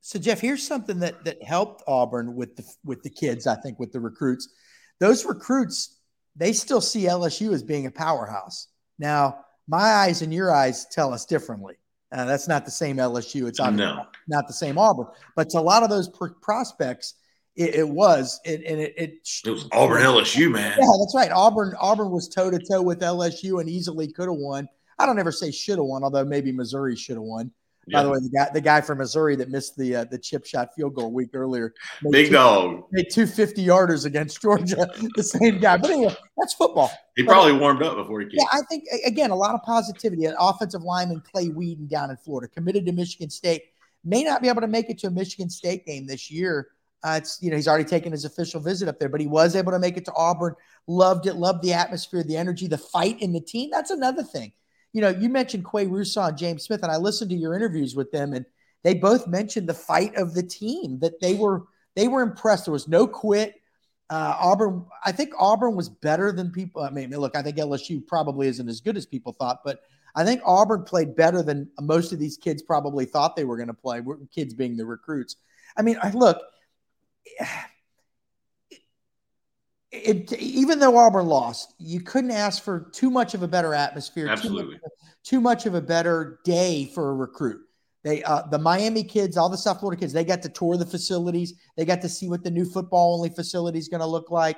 so, 0.00 0.18
Jeff, 0.18 0.40
here's 0.40 0.66
something 0.66 1.00
that, 1.00 1.24
that 1.24 1.42
helped 1.42 1.82
Auburn 1.86 2.34
with 2.34 2.56
the, 2.56 2.64
with 2.84 3.02
the 3.02 3.10
kids, 3.10 3.46
I 3.46 3.56
think, 3.56 3.78
with 3.78 3.92
the 3.92 4.00
recruits. 4.00 4.48
Those 4.98 5.24
recruits, 5.24 5.98
they 6.36 6.52
still 6.52 6.80
see 6.80 7.04
LSU 7.04 7.52
as 7.52 7.62
being 7.62 7.86
a 7.86 7.90
powerhouse. 7.90 8.68
Now, 8.98 9.44
my 9.68 9.78
eyes 9.78 10.22
and 10.22 10.32
your 10.32 10.52
eyes 10.52 10.86
tell 10.90 11.12
us 11.12 11.26
differently. 11.26 11.74
Uh, 12.12 12.24
that's 12.24 12.48
not 12.48 12.64
the 12.64 12.70
same 12.70 12.96
LSU. 12.96 13.46
It's 13.46 13.60
no. 13.60 14.06
not 14.26 14.46
the 14.46 14.52
same 14.52 14.78
Auburn. 14.78 15.06
But 15.36 15.50
to 15.50 15.58
a 15.58 15.60
lot 15.60 15.82
of 15.82 15.90
those 15.90 16.08
pr- 16.08 16.34
prospects, 16.42 17.14
it, 17.54 17.76
it, 17.76 17.88
was. 17.88 18.40
It, 18.44 18.64
and 18.64 18.80
it, 18.80 18.94
it, 18.96 19.28
it 19.46 19.50
was 19.50 19.68
Auburn 19.72 20.02
LSU, 20.02 20.50
man. 20.50 20.76
Yeah, 20.78 20.86
that's 20.98 21.14
right. 21.14 21.30
Auburn 21.30 21.74
Auburn 21.78 22.10
was 22.10 22.28
toe 22.28 22.50
to 22.50 22.58
toe 22.58 22.82
with 22.82 23.00
LSU 23.00 23.60
and 23.60 23.68
easily 23.68 24.10
could 24.10 24.28
have 24.28 24.38
won. 24.38 24.66
I 24.98 25.06
don't 25.06 25.18
ever 25.18 25.32
say 25.32 25.50
should 25.50 25.78
have 25.78 25.86
won, 25.86 26.02
although 26.02 26.24
maybe 26.24 26.52
Missouri 26.52 26.96
should 26.96 27.16
have 27.16 27.22
won. 27.22 27.52
Yeah. 27.86 27.98
By 27.98 28.02
the 28.04 28.10
way, 28.10 28.18
the 28.20 28.28
guy 28.28 28.50
the 28.52 28.60
guy 28.60 28.80
from 28.82 28.98
Missouri 28.98 29.36
that 29.36 29.48
missed 29.48 29.76
the 29.76 29.96
uh, 29.96 30.04
the 30.04 30.18
chip 30.18 30.44
shot 30.44 30.74
field 30.76 30.94
goal 30.94 31.06
a 31.06 31.08
week 31.08 31.30
earlier, 31.32 31.74
big 32.10 32.26
two, 32.26 32.32
dog, 32.32 32.84
made 32.92 33.06
two 33.10 33.26
50 33.26 33.64
yarders 33.64 34.04
against 34.04 34.40
Georgia. 34.42 34.86
the 35.16 35.22
same 35.22 35.58
guy, 35.58 35.78
but 35.78 35.90
anyway, 35.90 36.14
that's 36.36 36.54
football. 36.54 36.90
He 37.16 37.22
but, 37.22 37.32
probably 37.32 37.52
warmed 37.52 37.82
up 37.82 37.96
before 37.96 38.20
he 38.20 38.26
came. 38.26 38.36
Yeah, 38.38 38.44
I 38.52 38.62
think 38.68 38.84
again 39.04 39.30
a 39.30 39.34
lot 39.36 39.54
of 39.54 39.62
positivity. 39.62 40.26
An 40.26 40.34
offensive 40.38 40.82
lineman 40.82 41.22
Clay 41.32 41.48
Whedon 41.48 41.86
down 41.86 42.10
in 42.10 42.16
Florida, 42.18 42.52
committed 42.54 42.84
to 42.86 42.92
Michigan 42.92 43.30
State, 43.30 43.62
may 44.04 44.22
not 44.24 44.42
be 44.42 44.48
able 44.48 44.60
to 44.60 44.68
make 44.68 44.90
it 44.90 44.98
to 44.98 45.06
a 45.06 45.10
Michigan 45.10 45.48
State 45.48 45.86
game 45.86 46.06
this 46.06 46.30
year. 46.30 46.68
Uh, 47.02 47.14
it's 47.16 47.38
you 47.40 47.50
know 47.50 47.56
he's 47.56 47.66
already 47.66 47.84
taken 47.84 48.12
his 48.12 48.26
official 48.26 48.60
visit 48.60 48.88
up 48.88 48.98
there, 48.98 49.08
but 49.08 49.22
he 49.22 49.26
was 49.26 49.56
able 49.56 49.72
to 49.72 49.78
make 49.78 49.96
it 49.96 50.04
to 50.04 50.12
Auburn. 50.14 50.54
Loved 50.86 51.26
it, 51.26 51.34
loved 51.34 51.62
the 51.62 51.72
atmosphere, 51.72 52.22
the 52.22 52.36
energy, 52.36 52.66
the 52.66 52.76
fight 52.76 53.20
in 53.22 53.32
the 53.32 53.40
team. 53.40 53.70
That's 53.72 53.90
another 53.90 54.22
thing. 54.22 54.52
You 54.92 55.00
know, 55.00 55.10
you 55.10 55.28
mentioned 55.28 55.64
Qua 55.64 55.82
Russaw 55.82 56.28
and 56.28 56.38
James 56.38 56.64
Smith, 56.64 56.82
and 56.82 56.90
I 56.90 56.96
listened 56.96 57.30
to 57.30 57.36
your 57.36 57.54
interviews 57.54 57.94
with 57.94 58.10
them, 58.10 58.32
and 58.32 58.44
they 58.82 58.94
both 58.94 59.26
mentioned 59.26 59.68
the 59.68 59.74
fight 59.74 60.14
of 60.16 60.34
the 60.34 60.42
team 60.42 60.98
that 61.00 61.20
they 61.20 61.34
were 61.34 61.64
they 61.96 62.08
were 62.08 62.22
impressed. 62.22 62.66
There 62.66 62.72
was 62.72 62.88
no 62.88 63.06
quit. 63.06 63.54
Uh, 64.08 64.36
Auburn, 64.40 64.86
I 65.04 65.12
think 65.12 65.32
Auburn 65.38 65.76
was 65.76 65.88
better 65.88 66.32
than 66.32 66.50
people. 66.50 66.82
I 66.82 66.90
mean, 66.90 67.10
look, 67.10 67.36
I 67.36 67.42
think 67.42 67.56
LSU 67.56 68.04
probably 68.04 68.48
isn't 68.48 68.68
as 68.68 68.80
good 68.80 68.96
as 68.96 69.06
people 69.06 69.32
thought, 69.32 69.60
but 69.64 69.82
I 70.16 70.24
think 70.24 70.42
Auburn 70.44 70.82
played 70.82 71.14
better 71.14 71.42
than 71.42 71.70
most 71.80 72.12
of 72.12 72.18
these 72.18 72.36
kids 72.36 72.62
probably 72.62 73.04
thought 73.04 73.36
they 73.36 73.44
were 73.44 73.56
going 73.56 73.68
to 73.68 73.74
play. 73.74 74.02
Kids 74.34 74.54
being 74.54 74.76
the 74.76 74.84
recruits. 74.86 75.36
I 75.76 75.82
mean, 75.82 75.98
look. 76.14 76.38
It, 79.92 80.32
even 80.34 80.78
though 80.78 80.96
Auburn 80.96 81.26
lost, 81.26 81.74
you 81.78 82.00
couldn't 82.00 82.30
ask 82.30 82.62
for 82.62 82.90
too 82.92 83.10
much 83.10 83.34
of 83.34 83.42
a 83.42 83.48
better 83.48 83.74
atmosphere, 83.74 84.28
Absolutely. 84.28 84.76
Too, 84.76 84.80
much, 84.82 84.92
too 85.24 85.40
much 85.40 85.66
of 85.66 85.74
a 85.74 85.80
better 85.80 86.40
day 86.44 86.86
for 86.94 87.10
a 87.10 87.14
recruit. 87.14 87.60
They, 88.02 88.22
uh, 88.22 88.42
the 88.46 88.58
Miami 88.58 89.04
kids, 89.04 89.36
all 89.36 89.48
the 89.48 89.58
South 89.58 89.80
Florida 89.80 90.00
kids, 90.00 90.12
they 90.12 90.24
got 90.24 90.42
to 90.42 90.48
tour 90.48 90.76
the 90.76 90.86
facilities. 90.86 91.54
They 91.76 91.84
got 91.84 92.00
to 92.02 92.08
see 92.08 92.28
what 92.28 92.42
the 92.42 92.50
new 92.50 92.64
football 92.64 93.14
only 93.14 93.28
facility 93.28 93.78
is 93.78 93.88
going 93.88 94.00
to 94.00 94.06
look 94.06 94.30
like. 94.30 94.56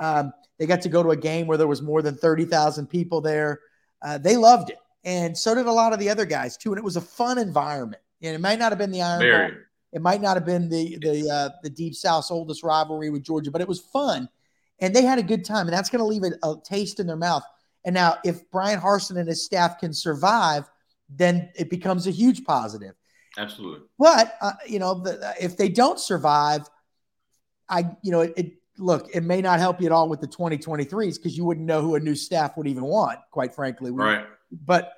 Um, 0.00 0.32
they 0.58 0.66
got 0.66 0.82
to 0.82 0.88
go 0.88 1.02
to 1.02 1.10
a 1.10 1.16
game 1.16 1.46
where 1.46 1.58
there 1.58 1.66
was 1.68 1.82
more 1.82 2.02
than 2.02 2.16
30,000 2.16 2.86
people 2.86 3.20
there. 3.20 3.60
Uh, 4.02 4.18
they 4.18 4.36
loved 4.36 4.70
it. 4.70 4.78
And 5.04 5.36
so 5.36 5.54
did 5.54 5.66
a 5.66 5.72
lot 5.72 5.92
of 5.92 5.98
the 5.98 6.10
other 6.10 6.26
guys 6.26 6.56
too. 6.56 6.70
And 6.70 6.78
it 6.78 6.84
was 6.84 6.96
a 6.96 7.00
fun 7.00 7.38
environment. 7.38 8.02
And 8.22 8.34
it 8.34 8.40
might 8.40 8.58
not 8.58 8.72
have 8.72 8.78
been 8.78 8.90
the 8.90 9.02
Iron 9.02 9.20
Bowl. 9.20 9.58
It 9.92 10.02
might 10.02 10.20
not 10.20 10.36
have 10.36 10.46
been 10.46 10.68
the 10.68 10.98
the 11.00 11.28
uh, 11.28 11.48
the 11.62 11.70
Deep 11.70 11.94
South's 11.94 12.30
oldest 12.30 12.62
rivalry 12.62 13.10
with 13.10 13.24
Georgia, 13.24 13.50
but 13.50 13.60
it 13.60 13.66
was 13.66 13.80
fun, 13.80 14.28
and 14.80 14.94
they 14.94 15.02
had 15.02 15.18
a 15.18 15.22
good 15.22 15.44
time, 15.44 15.66
and 15.66 15.76
that's 15.76 15.90
going 15.90 16.00
to 16.00 16.04
leave 16.06 16.22
a, 16.24 16.48
a 16.48 16.56
taste 16.64 17.00
in 17.00 17.06
their 17.06 17.16
mouth. 17.16 17.42
And 17.84 17.94
now, 17.94 18.18
if 18.24 18.50
Bryan 18.50 18.80
Harsin 18.80 19.18
and 19.18 19.28
his 19.28 19.44
staff 19.44 19.78
can 19.78 19.92
survive, 19.92 20.68
then 21.08 21.50
it 21.56 21.70
becomes 21.70 22.06
a 22.06 22.10
huge 22.10 22.44
positive. 22.44 22.94
Absolutely. 23.38 23.86
But 23.98 24.34
uh, 24.40 24.52
you 24.66 24.78
know, 24.78 24.94
the, 25.02 25.34
if 25.40 25.56
they 25.56 25.68
don't 25.68 25.98
survive, 25.98 26.68
I 27.68 27.96
you 28.02 28.10
know 28.12 28.20
it, 28.20 28.34
it 28.36 28.52
look 28.78 29.08
it 29.14 29.22
may 29.22 29.40
not 29.40 29.60
help 29.60 29.80
you 29.80 29.86
at 29.86 29.92
all 29.92 30.08
with 30.08 30.20
the 30.20 30.26
2023s 30.28 31.16
because 31.16 31.36
you 31.36 31.44
wouldn't 31.44 31.66
know 31.66 31.80
who 31.82 31.94
a 31.94 32.00
new 32.00 32.14
staff 32.14 32.56
would 32.56 32.66
even 32.66 32.84
want. 32.84 33.18
Quite 33.30 33.54
frankly, 33.54 33.90
We- 33.90 34.02
Right. 34.02 34.26
but 34.50 34.92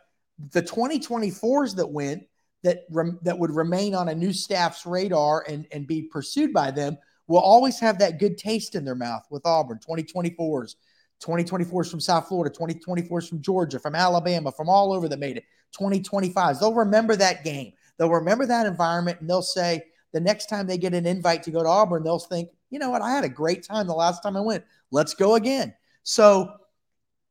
the 0.52 0.62
2024s 0.62 1.76
that 1.76 1.90
went 1.90 2.24
that 2.62 2.84
rem, 2.90 3.18
that 3.22 3.38
would 3.38 3.50
remain 3.50 3.94
on 3.94 4.08
a 4.08 4.14
new 4.14 4.32
staff's 4.32 4.86
radar 4.86 5.44
and 5.48 5.66
and 5.72 5.86
be 5.86 6.02
pursued 6.02 6.52
by 6.52 6.70
them 6.70 6.96
will 7.26 7.40
always 7.40 7.78
have 7.78 7.98
that 7.98 8.18
good 8.18 8.36
taste 8.38 8.74
in 8.74 8.84
their 8.84 8.94
mouth 8.94 9.24
with 9.30 9.46
Auburn. 9.46 9.78
2024s 9.78 10.76
2024s 11.24 11.88
from 11.88 12.00
South 12.00 12.26
Florida 12.26 12.52
2024s 12.54 13.28
from 13.28 13.40
Georgia 13.40 13.78
from 13.78 13.94
Alabama 13.94 14.50
from 14.50 14.68
all 14.68 14.92
over 14.92 15.08
that 15.08 15.20
made 15.20 15.36
it. 15.36 15.44
2025s 15.78 16.60
they'll 16.60 16.74
remember 16.74 17.16
that 17.16 17.44
game. 17.44 17.72
They'll 17.96 18.10
remember 18.10 18.46
that 18.46 18.66
environment 18.66 19.20
and 19.20 19.30
they'll 19.30 19.42
say 19.42 19.84
the 20.12 20.20
next 20.20 20.46
time 20.46 20.66
they 20.66 20.78
get 20.78 20.94
an 20.94 21.06
invite 21.06 21.42
to 21.44 21.50
go 21.50 21.62
to 21.62 21.68
Auburn 21.68 22.02
they'll 22.02 22.18
think 22.18 22.48
you 22.70 22.78
know 22.78 22.90
what? 22.90 23.02
I 23.02 23.10
had 23.10 23.24
a 23.24 23.28
great 23.28 23.62
time 23.62 23.86
the 23.86 23.92
last 23.92 24.22
time 24.22 24.34
I 24.34 24.40
went. 24.40 24.64
Let's 24.90 25.12
go 25.12 25.34
again. 25.34 25.74
So 26.04 26.50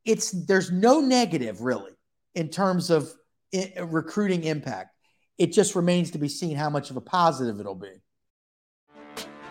it's 0.05 0.31
there's 0.31 0.71
no 0.71 1.01
negative 1.01 1.61
really 1.61 1.91
in 2.35 2.49
terms 2.49 2.89
of 2.89 3.11
i- 3.53 3.73
recruiting 3.81 4.43
impact. 4.43 4.95
It 5.37 5.47
just 5.47 5.75
remains 5.75 6.11
to 6.11 6.19
be 6.19 6.29
seen 6.29 6.55
how 6.55 6.69
much 6.69 6.91
of 6.91 6.97
a 6.97 7.01
positive 7.01 7.59
it'll 7.59 7.75
be. 7.75 8.01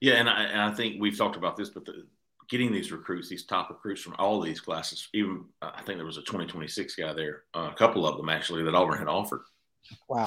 Yeah, 0.00 0.14
and 0.14 0.28
I, 0.28 0.44
and 0.44 0.60
I 0.60 0.72
think 0.72 0.96
we've 1.00 1.16
talked 1.16 1.36
about 1.36 1.56
this, 1.56 1.68
but 1.70 1.84
the, 1.84 2.06
getting 2.48 2.72
these 2.72 2.90
recruits, 2.90 3.28
these 3.28 3.44
top 3.44 3.70
recruits 3.70 4.02
from 4.02 4.16
all 4.18 4.40
these 4.40 4.60
classes, 4.60 5.08
even 5.14 5.44
uh, 5.62 5.70
I 5.74 5.82
think 5.82 5.98
there 5.98 6.06
was 6.06 6.16
a 6.16 6.22
2026 6.22 6.96
guy 6.96 7.12
there, 7.12 7.44
uh, 7.54 7.70
a 7.70 7.74
couple 7.74 8.06
of 8.06 8.16
them 8.16 8.28
actually 8.28 8.64
that 8.64 8.74
Auburn 8.74 8.98
had 8.98 9.08
offered. 9.08 9.42
Wow. 10.08 10.26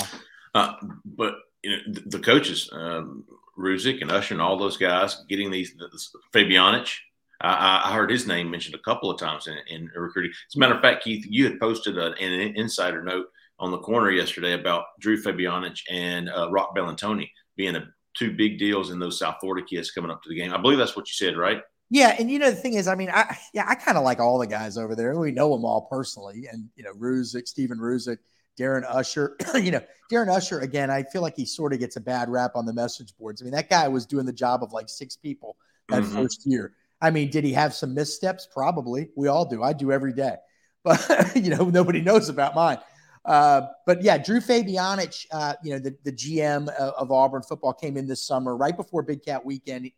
Uh, 0.53 0.75
but 1.05 1.35
you 1.63 1.71
know, 1.71 1.77
the, 1.87 2.01
the 2.17 2.19
coaches, 2.19 2.69
um, 2.71 3.25
Ruzick 3.57 4.01
and 4.01 4.09
Uscher 4.09 4.31
and 4.31 4.41
all 4.41 4.57
those 4.57 4.77
guys, 4.77 5.23
getting 5.27 5.51
these 5.51 5.75
this, 5.91 6.15
Fabianich. 6.33 6.97
I, 7.41 7.83
I 7.85 7.93
heard 7.93 8.09
his 8.09 8.25
name 8.25 8.49
mentioned 8.49 8.75
a 8.75 8.79
couple 8.79 9.11
of 9.11 9.19
times 9.19 9.47
in, 9.47 9.57
in 9.67 9.91
recruiting. 9.95 10.31
As 10.31 10.55
a 10.55 10.59
matter 10.59 10.75
of 10.75 10.81
fact, 10.81 11.03
Keith, 11.03 11.25
you 11.27 11.43
had 11.43 11.59
posted 11.59 11.97
a, 11.97 12.13
an 12.13 12.55
insider 12.55 13.03
note 13.03 13.27
on 13.59 13.71
the 13.71 13.79
corner 13.79 14.11
yesterday 14.11 14.53
about 14.53 14.85
Drew 14.99 15.21
Fabianich 15.21 15.81
and 15.89 16.29
uh, 16.29 16.49
Roc 16.49 16.75
Bellantoni 16.75 17.29
being 17.55 17.75
a 17.75 17.87
two 18.15 18.31
big 18.35 18.59
deals 18.59 18.91
in 18.91 18.99
those 18.99 19.19
South 19.19 19.37
Florida 19.39 19.65
kids 19.67 19.91
coming 19.91 20.11
up 20.11 20.21
to 20.23 20.29
the 20.29 20.35
game. 20.35 20.53
I 20.53 20.57
believe 20.61 20.77
that's 20.77 20.95
what 20.95 21.07
you 21.07 21.13
said, 21.13 21.37
right? 21.37 21.61
Yeah, 21.89 22.15
and 22.17 22.31
you 22.31 22.39
know 22.39 22.49
the 22.49 22.55
thing 22.55 22.73
is, 22.73 22.87
I 22.87 22.95
mean, 22.95 23.09
I 23.13 23.37
yeah, 23.53 23.65
I 23.67 23.75
kind 23.75 23.97
of 23.97 24.03
like 24.03 24.19
all 24.19 24.39
the 24.39 24.47
guys 24.47 24.77
over 24.77 24.95
there. 24.95 25.17
We 25.19 25.31
know 25.31 25.51
them 25.53 25.65
all 25.65 25.87
personally, 25.91 26.47
and 26.51 26.69
you 26.75 26.83
know, 26.83 26.93
Ruzick, 26.93 27.47
Stephen 27.47 27.77
Ruzick, 27.77 28.17
Darren 28.59 28.89
Uscher. 28.91 29.33
you 29.63 29.71
know, 29.71 29.81
Darren 30.11 30.27
Uscher 30.27 30.61
again. 30.61 30.89
I 30.89 31.03
feel 31.03 31.21
like 31.21 31.35
he 31.35 31.45
sort 31.45 31.71
of 31.73 31.79
gets 31.79 31.95
a 31.95 32.01
bad 32.01 32.29
rap 32.29 32.51
on 32.55 32.65
the 32.65 32.73
message 32.73 33.13
boards. 33.19 33.41
I 33.41 33.45
mean, 33.45 33.53
that 33.53 33.69
guy 33.69 33.87
was 33.87 34.05
doing 34.05 34.25
the 34.25 34.33
job 34.33 34.63
of 34.63 34.73
like 34.73 34.89
six 34.89 35.15
people 35.15 35.55
that 35.89 36.01
Mhm. 36.03 36.13
first 36.13 36.41
year. 36.45 36.73
I 37.01 37.11
mean, 37.11 37.29
did 37.29 37.43
he 37.43 37.53
have 37.53 37.73
some 37.75 37.93
missteps? 37.93 38.47
Probably. 38.51 39.09
We 39.15 39.27
all 39.27 39.45
do. 39.45 39.61
I 39.61 39.73
do 39.73 39.91
every 39.91 40.13
day, 40.13 40.37
but 40.83 41.05
you 41.35 41.49
know, 41.55 41.65
nobody 41.65 42.01
knows 42.01 42.29
about 42.29 42.55
mine. 42.55 42.79
Uh, 43.25 43.61
but 43.85 44.01
yeah, 44.01 44.17
Drew 44.17 44.41
Fabianich, 44.41 45.25
uh, 45.31 45.53
you 45.63 45.71
know, 45.71 45.79
the, 45.79 45.95
the 46.03 46.11
GM 46.11 46.67
of, 46.75 46.93
of 46.95 47.11
Auburn 47.11 47.41
football 47.41 47.73
came 47.73 47.95
in 47.95 48.05
this 48.07 48.25
summer 48.25 48.55
right 48.55 48.75
before 48.75 49.01
Big 49.01 49.23
Cat 49.23 49.45
weekend, 49.45 49.89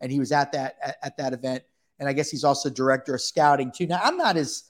and 0.00 0.12
he 0.12 0.18
was 0.18 0.32
at 0.32 0.52
that 0.52 0.76
at, 0.82 0.96
at 1.02 1.16
that 1.16 1.32
event. 1.32 1.62
And 1.98 2.08
I 2.08 2.12
guess 2.12 2.30
he's 2.30 2.44
also 2.44 2.68
director 2.68 3.14
of 3.14 3.22
scouting 3.22 3.72
too. 3.74 3.86
Now 3.86 4.00
I'm 4.02 4.18
not 4.18 4.36
as, 4.36 4.64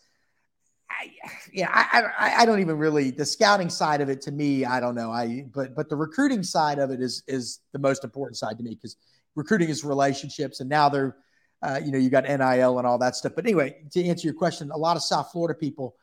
I, 0.89 1.11
yeah, 1.53 1.71
I, 1.73 2.03
I 2.19 2.43
I 2.43 2.47
don't 2.47 2.61
even 2.61 2.79
really 2.79 3.11
the 3.11 3.25
scouting 3.25 3.71
side 3.71 4.01
of 4.01 4.09
it 4.09 4.21
to 4.23 4.31
me. 4.31 4.65
I 4.65 4.79
don't 4.79 4.95
know. 4.95 5.11
I 5.11 5.47
but 5.53 5.75
but 5.75 5.89
the 5.89 5.97
recruiting 5.97 6.45
side 6.45 6.79
of 6.79 6.91
it 6.91 7.01
is 7.01 7.25
is 7.27 7.61
the 7.73 7.81
most 7.81 8.05
important 8.05 8.37
side 8.37 8.59
to 8.59 8.63
me 8.63 8.77
because 8.77 8.97
recruiting 9.35 9.71
is 9.71 9.83
relationships, 9.83 10.61
and 10.61 10.69
now 10.69 10.89
they're, 10.89 11.17
uh, 11.63 11.81
you 11.85 11.91
know, 11.91 11.99
you 11.99 12.11
got 12.11 12.25
NIL 12.25 12.79
and 12.79 12.87
all 12.87 12.99
that 12.99 13.17
stuff. 13.17 13.33
But 13.35 13.45
anyway, 13.45 13.77
to 13.91 14.05
answer 14.05 14.29
your 14.29 14.35
question, 14.35 14.71
a 14.71 14.79
lot 14.79 14.97
of 14.97 15.03
South 15.03 15.33
Florida 15.33 15.59
people 15.59 15.97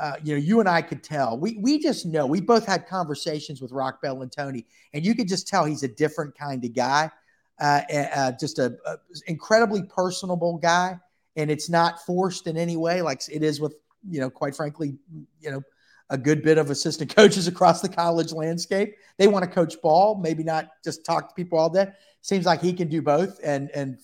uh, 0.00 0.16
you 0.22 0.34
know, 0.34 0.40
you 0.40 0.60
and 0.60 0.68
I 0.68 0.82
could 0.82 1.02
tell. 1.02 1.38
We 1.38 1.58
we 1.60 1.78
just 1.78 2.06
know. 2.06 2.26
We 2.26 2.40
both 2.40 2.66
had 2.66 2.86
conversations 2.86 3.62
with 3.62 3.72
Roc 3.72 4.02
Bellantoni, 4.02 4.64
and 4.92 5.04
you 5.04 5.14
could 5.14 5.28
just 5.28 5.48
tell 5.48 5.64
he's 5.64 5.82
a 5.82 5.88
different 5.88 6.36
kind 6.36 6.64
of 6.64 6.74
guy. 6.74 7.10
Uh, 7.58 7.80
uh, 7.90 8.32
just 8.32 8.58
a, 8.58 8.76
a 8.84 8.96
incredibly 9.26 9.82
personable 9.84 10.58
guy, 10.58 10.98
and 11.36 11.50
it's 11.50 11.70
not 11.70 12.04
forced 12.04 12.46
in 12.46 12.56
any 12.56 12.76
way, 12.76 13.00
like 13.00 13.22
it 13.30 13.42
is 13.42 13.60
with 13.60 13.74
you 14.08 14.20
know, 14.20 14.30
quite 14.30 14.54
frankly, 14.54 14.96
you 15.40 15.50
know, 15.50 15.62
a 16.10 16.18
good 16.18 16.42
bit 16.42 16.58
of 16.58 16.70
assistant 16.70 17.14
coaches 17.16 17.48
across 17.48 17.80
the 17.80 17.88
college 17.88 18.32
landscape. 18.32 18.94
They 19.18 19.28
want 19.28 19.44
to 19.44 19.50
coach 19.50 19.80
ball, 19.82 20.16
maybe 20.16 20.44
not 20.44 20.68
just 20.84 21.04
talk 21.04 21.28
to 21.28 21.34
people 21.34 21.58
all 21.58 21.70
day. 21.70 21.88
Seems 22.22 22.46
like 22.46 22.60
he 22.60 22.72
can 22.72 22.88
do 22.88 23.02
both, 23.02 23.38
and 23.42 23.70
and 23.70 23.98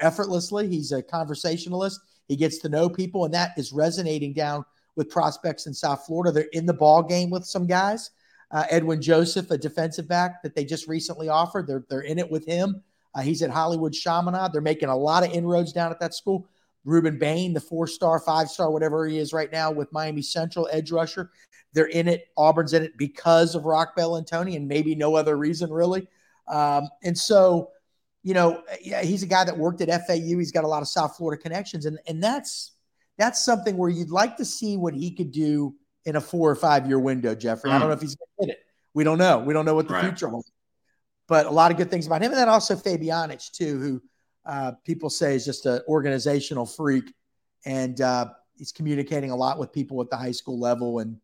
effortlessly. 0.00 0.68
He's 0.68 0.92
a 0.92 1.02
conversationalist. 1.02 2.00
He 2.28 2.36
gets 2.36 2.58
to 2.58 2.68
know 2.68 2.88
people, 2.88 3.24
and 3.24 3.34
that 3.34 3.52
is 3.56 3.72
resonating 3.72 4.32
down 4.32 4.64
with 4.96 5.10
prospects 5.10 5.66
in 5.66 5.74
South 5.74 6.04
Florida. 6.06 6.32
They're 6.32 6.48
in 6.52 6.66
the 6.66 6.74
ball 6.74 7.02
game 7.02 7.30
with 7.30 7.44
some 7.44 7.66
guys. 7.66 8.10
Uh, 8.50 8.64
Edwin 8.70 9.02
Joseph, 9.02 9.50
a 9.50 9.58
defensive 9.58 10.08
back 10.08 10.42
that 10.42 10.54
they 10.54 10.64
just 10.64 10.88
recently 10.88 11.28
offered, 11.28 11.66
they're 11.66 11.84
they're 11.88 12.00
in 12.00 12.18
it 12.18 12.30
with 12.30 12.46
him. 12.46 12.82
Uh, 13.14 13.22
he's 13.22 13.42
at 13.42 13.50
Hollywood 13.50 13.92
Chaminade. 13.92 14.52
They're 14.52 14.60
making 14.60 14.88
a 14.88 14.96
lot 14.96 15.24
of 15.24 15.32
inroads 15.32 15.72
down 15.72 15.90
at 15.90 16.00
that 16.00 16.14
school. 16.14 16.48
Ruben 16.84 17.18
Bain, 17.18 17.52
the 17.52 17.60
four 17.60 17.86
star, 17.86 18.20
five 18.20 18.48
star, 18.48 18.70
whatever 18.70 19.06
he 19.06 19.18
is 19.18 19.32
right 19.32 19.50
now 19.50 19.72
with 19.72 19.92
Miami 19.92 20.22
Central 20.22 20.68
edge 20.70 20.92
rusher. 20.92 21.30
They're 21.72 21.86
in 21.86 22.08
it. 22.08 22.28
Auburn's 22.36 22.72
in 22.72 22.84
it 22.84 22.96
because 22.96 23.54
of 23.54 23.64
Roc 23.64 23.96
Bellantoni, 23.96 24.56
and 24.56 24.68
maybe 24.68 24.94
no 24.94 25.16
other 25.16 25.36
reason 25.36 25.70
really. 25.70 26.06
Um, 26.46 26.88
and 27.02 27.18
so, 27.18 27.70
you 28.22 28.34
know, 28.34 28.62
yeah, 28.80 29.02
he's 29.02 29.24
a 29.24 29.26
guy 29.26 29.44
that 29.44 29.58
worked 29.58 29.80
at 29.80 30.06
FAU. 30.06 30.14
He's 30.14 30.52
got 30.52 30.64
a 30.64 30.68
lot 30.68 30.80
of 30.80 30.88
South 30.88 31.16
Florida 31.16 31.42
connections, 31.42 31.86
and 31.86 31.98
and 32.06 32.22
that's 32.22 32.75
that's 33.18 33.44
something 33.44 33.76
where 33.76 33.90
you'd 33.90 34.10
like 34.10 34.36
to 34.36 34.44
see 34.44 34.76
what 34.76 34.94
he 34.94 35.10
could 35.10 35.32
do 35.32 35.74
in 36.04 36.16
a 36.16 36.20
four 36.20 36.50
or 36.50 36.54
five 36.54 36.86
year 36.86 36.98
window, 36.98 37.34
Jeffrey. 37.34 37.70
I 37.70 37.78
don't 37.78 37.88
know 37.88 37.94
if 37.94 38.00
he's 38.00 38.14
going 38.14 38.28
to 38.40 38.46
hit 38.46 38.58
it. 38.58 38.64
We 38.94 39.04
don't 39.04 39.18
know. 39.18 39.38
We 39.38 39.52
don't 39.52 39.64
know 39.64 39.74
what 39.74 39.88
the 39.88 39.94
Right. 39.94 40.04
future 40.04 40.28
holds. 40.28 40.50
But 41.28 41.46
a 41.46 41.50
lot 41.50 41.70
of 41.70 41.76
good 41.76 41.90
things 41.90 42.06
about 42.06 42.22
him. 42.22 42.30
And 42.30 42.38
then 42.38 42.48
also 42.48 42.76
Fabianich, 42.76 43.50
too, 43.50 43.80
who 43.80 44.02
uh, 44.44 44.72
people 44.84 45.10
say 45.10 45.34
is 45.34 45.44
just 45.44 45.66
an 45.66 45.80
organizational 45.88 46.64
freak, 46.64 47.12
and 47.64 48.00
uh, 48.00 48.28
he's 48.54 48.70
communicating 48.70 49.32
a 49.32 49.36
lot 49.36 49.58
with 49.58 49.72
people 49.72 50.00
at 50.00 50.08
the 50.08 50.16
high 50.16 50.30
school 50.30 50.60
level, 50.60 51.00
and 51.00 51.18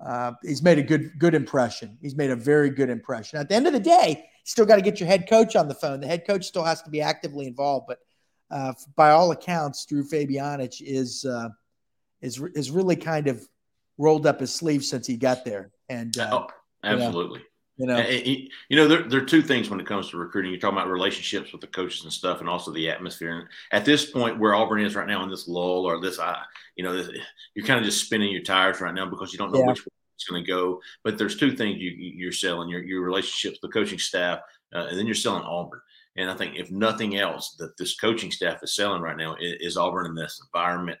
uh, 0.00 0.32
he's 0.42 0.62
made 0.62 0.78
a 0.78 0.82
good 0.82 1.18
good 1.18 1.34
impression. 1.34 1.98
He's 2.00 2.16
made 2.16 2.30
a 2.30 2.36
very 2.36 2.70
good 2.70 2.88
impression. 2.88 3.38
At 3.38 3.50
the 3.50 3.54
end 3.54 3.66
of 3.66 3.74
the 3.74 3.80
day, 3.80 4.16
you 4.18 4.44
still 4.44 4.64
got 4.64 4.76
to 4.76 4.82
get 4.82 4.98
your 4.98 5.06
head 5.06 5.28
coach 5.28 5.54
on 5.54 5.68
the 5.68 5.74
phone. 5.74 6.00
The 6.00 6.06
head 6.06 6.26
coach 6.26 6.46
still 6.46 6.64
has 6.64 6.80
to 6.82 6.90
be 6.90 7.02
actively 7.02 7.46
involved, 7.46 7.86
but 7.86 7.98
uh, 8.52 8.72
by 8.96 9.10
all 9.10 9.32
accounts, 9.32 9.86
Drew 9.86 10.04
Fabianich 10.04 10.80
is 10.80 11.24
uh, 11.24 11.48
is 12.20 12.40
is 12.54 12.70
really 12.70 12.96
kind 12.96 13.26
of 13.26 13.46
rolled 13.98 14.26
up 14.26 14.40
his 14.40 14.54
sleeve 14.54 14.84
since 14.84 15.06
he 15.06 15.16
got 15.16 15.44
there. 15.44 15.70
And 15.88 16.16
uh, 16.18 16.28
oh, 16.32 16.46
absolutely. 16.84 17.40
You 17.78 17.86
know, 17.86 17.98
you 18.68 18.76
know, 18.76 18.86
there, 18.86 19.02
there 19.02 19.22
are 19.22 19.24
two 19.24 19.40
things 19.42 19.70
when 19.70 19.80
it 19.80 19.86
comes 19.86 20.10
to 20.10 20.18
recruiting. 20.18 20.52
You're 20.52 20.60
talking 20.60 20.76
about 20.76 20.90
relationships 20.90 21.52
with 21.52 21.62
the 21.62 21.66
coaches 21.66 22.04
and 22.04 22.12
stuff, 22.12 22.40
and 22.40 22.48
also 22.48 22.70
the 22.70 22.90
atmosphere. 22.90 23.30
And 23.38 23.48
at 23.72 23.86
this 23.86 24.10
point, 24.10 24.38
where 24.38 24.54
Auburn 24.54 24.82
is 24.84 24.94
right 24.94 25.08
now 25.08 25.22
in 25.24 25.30
this 25.30 25.48
lull 25.48 25.86
or 25.86 25.98
this, 25.98 26.18
uh, 26.18 26.36
you 26.76 26.84
know, 26.84 26.94
this, 26.94 27.08
you're 27.54 27.66
kind 27.66 27.80
of 27.80 27.84
just 27.86 28.04
spinning 28.04 28.30
your 28.30 28.42
tires 28.42 28.80
right 28.80 28.94
now 28.94 29.06
because 29.06 29.32
you 29.32 29.38
don't 29.38 29.52
know 29.52 29.60
Yeah. 29.60 29.68
which 29.68 29.80
way 29.86 29.92
it's 30.14 30.24
going 30.28 30.44
to 30.44 30.46
go. 30.46 30.80
But 31.02 31.16
there's 31.16 31.36
two 31.36 31.56
things 31.56 31.80
you, 31.80 31.90
you- 31.90 32.12
you're 32.16 32.32
selling: 32.32 32.68
your 32.68 32.84
your 32.84 33.00
relationships, 33.00 33.58
with 33.60 33.72
the 33.72 33.78
coaching 33.78 33.98
staff, 33.98 34.40
uh, 34.74 34.86
and 34.90 34.98
then 34.98 35.06
you're 35.06 35.14
selling 35.14 35.42
Auburn. 35.42 35.80
And 36.16 36.30
I 36.30 36.34
think 36.34 36.56
if 36.56 36.70
nothing 36.70 37.16
else, 37.16 37.54
that 37.58 37.76
this 37.78 37.96
coaching 37.96 38.30
staff 38.30 38.62
is 38.62 38.74
selling 38.74 39.02
right 39.02 39.16
now 39.16 39.34
is, 39.40 39.54
is 39.60 39.76
Auburn 39.76 40.06
in 40.06 40.14
this 40.14 40.40
environment, 40.44 40.98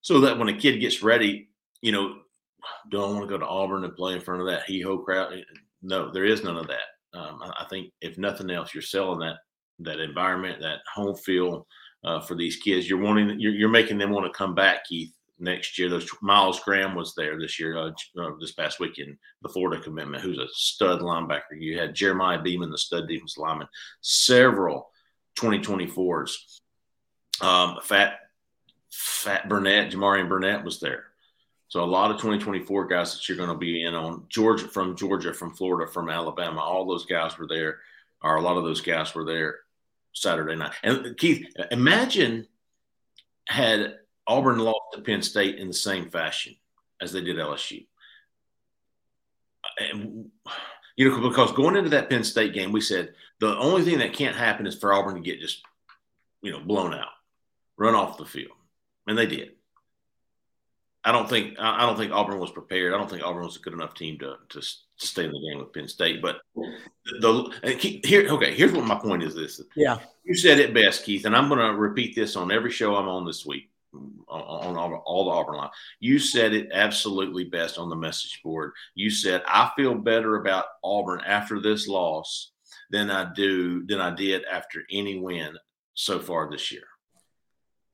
so 0.00 0.20
that 0.20 0.38
when 0.38 0.48
a 0.48 0.56
kid 0.56 0.80
gets 0.80 1.02
ready, 1.02 1.48
you 1.80 1.92
know, 1.92 2.16
do 2.90 3.02
I 3.02 3.06
want 3.06 3.22
to 3.22 3.26
go 3.26 3.38
to 3.38 3.46
Auburn 3.46 3.84
and 3.84 3.96
play 3.96 4.14
in 4.14 4.20
front 4.20 4.40
of 4.40 4.46
that 4.48 4.64
hee 4.64 4.80
ho 4.80 4.98
crowd? 4.98 5.34
No, 5.82 6.12
there 6.12 6.24
is 6.24 6.44
none 6.44 6.56
of 6.56 6.66
that. 6.68 7.18
Um, 7.18 7.40
I, 7.42 7.64
I 7.64 7.66
think 7.68 7.92
if 8.00 8.18
nothing 8.18 8.50
else, 8.50 8.74
you're 8.74 8.82
selling 8.82 9.20
that 9.20 9.36
that 9.80 10.00
environment, 10.00 10.60
that 10.60 10.78
home 10.94 11.16
feel 11.16 11.66
uh, 12.04 12.20
for 12.20 12.34
these 12.36 12.56
kids. 12.56 12.88
You're 12.88 13.00
wanting, 13.00 13.40
you're, 13.40 13.54
you're 13.54 13.68
making 13.68 13.98
them 13.98 14.10
want 14.10 14.24
to 14.24 14.36
come 14.36 14.54
back, 14.54 14.84
Keith, 14.84 15.12
next 15.44 15.78
year. 15.78 15.88
Those 15.88 16.08
Myles 16.20 16.60
Graham 16.60 16.94
was 16.94 17.14
there 17.14 17.38
this 17.38 17.60
year, 17.60 17.76
uh, 17.76 17.90
uh, 18.18 18.30
this 18.40 18.52
past 18.52 18.80
weekend, 18.80 19.16
the 19.42 19.48
Florida 19.48 19.82
commitment, 19.82 20.22
who's 20.22 20.38
a 20.38 20.48
stud 20.50 21.00
linebacker. 21.00 21.58
You 21.58 21.78
had 21.78 21.94
Jeremiah 21.94 22.42
Beaman, 22.42 22.70
the 22.70 22.78
stud 22.78 23.06
defense 23.06 23.38
lineman, 23.38 23.68
several 24.00 24.90
2024s. 25.38 26.60
Um, 27.40 27.78
Fat 27.82 28.18
Fat 28.90 29.48
Burnett, 29.48 29.92
Jamarian 29.92 30.28
Burnett 30.28 30.64
was 30.64 30.80
there. 30.80 31.04
So 31.68 31.82
a 31.82 31.84
lot 31.84 32.12
of 32.12 32.18
2024 32.18 32.86
guys 32.86 33.14
that 33.14 33.28
you're 33.28 33.36
going 33.36 33.48
to 33.48 33.56
be 33.56 33.84
in 33.84 33.94
on 33.94 34.26
Georgia 34.28 34.68
from 34.68 34.96
Georgia, 34.96 35.34
from 35.34 35.54
Florida, 35.54 35.90
from 35.90 36.08
Alabama, 36.08 36.60
all 36.60 36.86
those 36.86 37.04
guys 37.04 37.36
were 37.36 37.48
there, 37.48 37.78
or 38.22 38.36
a 38.36 38.40
lot 38.40 38.56
of 38.56 38.62
those 38.62 38.80
guys 38.80 39.12
were 39.14 39.24
there 39.24 39.56
Saturday 40.12 40.54
night. 40.54 40.72
And 40.84 41.16
Keith, 41.16 41.46
imagine 41.72 42.46
had 43.46 43.98
Auburn 44.26 44.58
lost 44.58 44.80
to 44.94 45.00
Penn 45.00 45.22
State 45.22 45.58
in 45.58 45.68
the 45.68 45.74
same 45.74 46.10
fashion 46.10 46.56
as 47.00 47.12
they 47.12 47.20
did 47.20 47.36
LSU. 47.36 47.86
And, 49.78 50.30
you 50.96 51.10
know, 51.10 51.28
because 51.28 51.52
going 51.52 51.76
into 51.76 51.90
that 51.90 52.08
Penn 52.08 52.24
State 52.24 52.54
game, 52.54 52.72
we 52.72 52.80
said 52.80 53.14
the 53.40 53.56
only 53.56 53.82
thing 53.82 53.98
that 53.98 54.12
can't 54.12 54.36
happen 54.36 54.66
is 54.66 54.76
for 54.76 54.92
Auburn 54.92 55.14
to 55.14 55.20
get 55.20 55.40
just, 55.40 55.62
you 56.42 56.52
know, 56.52 56.60
blown 56.60 56.94
out, 56.94 57.08
run 57.76 57.94
off 57.94 58.18
the 58.18 58.24
field, 58.24 58.56
and 59.06 59.18
they 59.18 59.26
did. 59.26 59.50
I 61.06 61.12
don't 61.12 61.28
think 61.28 61.58
I 61.58 61.84
don't 61.84 61.98
think 61.98 62.12
Auburn 62.12 62.38
was 62.38 62.50
prepared. 62.50 62.94
I 62.94 62.96
don't 62.96 63.10
think 63.10 63.22
Auburn 63.22 63.44
was 63.44 63.56
a 63.56 63.60
good 63.60 63.74
enough 63.74 63.92
team 63.92 64.18
to 64.20 64.36
to, 64.50 64.60
to 64.60 64.66
stay 64.96 65.24
in 65.24 65.32
the 65.32 65.50
game 65.50 65.58
with 65.58 65.72
Penn 65.72 65.86
State. 65.86 66.22
But 66.22 66.38
the, 67.20 67.76
Keith, 67.78 68.06
here, 68.06 68.26
okay, 68.30 68.54
here's 68.54 68.72
what 68.72 68.86
my 68.86 68.94
point 68.94 69.22
is: 69.22 69.34
this 69.34 69.60
yeah, 69.76 69.98
you 70.24 70.34
said 70.34 70.58
it 70.60 70.72
best, 70.72 71.04
Keith, 71.04 71.26
and 71.26 71.36
I'm 71.36 71.48
going 71.48 71.60
to 71.60 71.78
repeat 71.78 72.14
this 72.14 72.36
on 72.36 72.50
every 72.50 72.70
show 72.70 72.96
I'm 72.96 73.08
on 73.08 73.26
this 73.26 73.44
week 73.44 73.68
on, 74.28 74.76
on 74.76 74.92
all, 75.04 75.24
the 75.24 75.30
Auburn 75.30 75.56
line. 75.56 75.70
You 76.00 76.18
said 76.18 76.52
it 76.52 76.68
absolutely 76.72 77.44
best 77.44 77.78
on 77.78 77.88
the 77.88 77.96
message 77.96 78.40
board. 78.42 78.72
You 78.94 79.10
said, 79.10 79.42
"I 79.46 79.70
feel 79.76 79.94
better 79.94 80.36
about 80.36 80.66
Auburn 80.82 81.20
after 81.26 81.60
this 81.60 81.88
loss 81.88 82.52
than 82.90 83.10
I 83.10 83.32
do 83.34 83.86
than 83.86 84.00
I 84.00 84.14
did 84.14 84.44
after 84.44 84.82
any 84.90 85.18
win 85.18 85.56
so 85.94 86.18
far 86.18 86.50
this 86.50 86.72
year." 86.72 86.84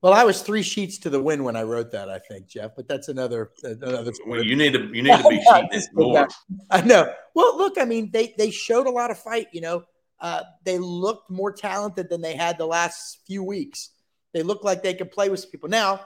Well, 0.01 0.13
I 0.13 0.23
was 0.23 0.41
three 0.41 0.63
sheets 0.63 0.97
to 0.99 1.11
the 1.11 1.21
win 1.21 1.43
when 1.43 1.55
I 1.55 1.61
wrote 1.61 1.91
that, 1.91 2.09
I 2.09 2.17
think, 2.17 2.47
Jeff. 2.47 2.71
But 2.75 2.87
that's 2.87 3.07
another 3.07 3.51
another. 3.63 4.11
Well, 4.25 4.43
you 4.43 4.55
need 4.55 4.73
to 4.73 4.89
you 4.93 5.03
need 5.03 5.17
to 5.17 5.29
be 5.29 5.43
sheeting 5.43 5.87
more. 5.93 6.27
I 6.71 6.81
know. 6.81 7.13
Well, 7.35 7.57
look, 7.57 7.77
I 7.77 7.85
mean, 7.85 8.09
they 8.11 8.33
they 8.37 8.49
showed 8.49 8.87
a 8.87 8.91
lot 8.91 9.11
of 9.11 9.19
fight. 9.19 9.47
You 9.51 9.61
know, 9.61 9.83
uh, 10.19 10.41
they 10.63 10.79
looked 10.79 11.29
more 11.29 11.51
talented 11.51 12.09
than 12.09 12.21
they 12.21 12.35
had 12.35 12.57
the 12.57 12.65
last 12.65 13.19
few 13.27 13.43
weeks. 13.43 13.89
They 14.33 14.43
look 14.43 14.63
like 14.63 14.81
they 14.83 14.93
could 14.93 15.11
play 15.11 15.29
with 15.29 15.51
people. 15.51 15.69
Now, 15.69 16.01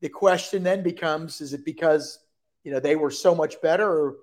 the 0.00 0.08
question 0.08 0.62
then 0.62 0.82
becomes: 0.82 1.40
Is 1.40 1.52
it 1.52 1.64
because 1.64 2.18
you 2.62 2.72
know 2.72 2.80
they 2.80 2.96
were 2.96 3.10
so 3.10 3.34
much 3.34 3.60
better, 3.60 3.86
or 3.88 4.16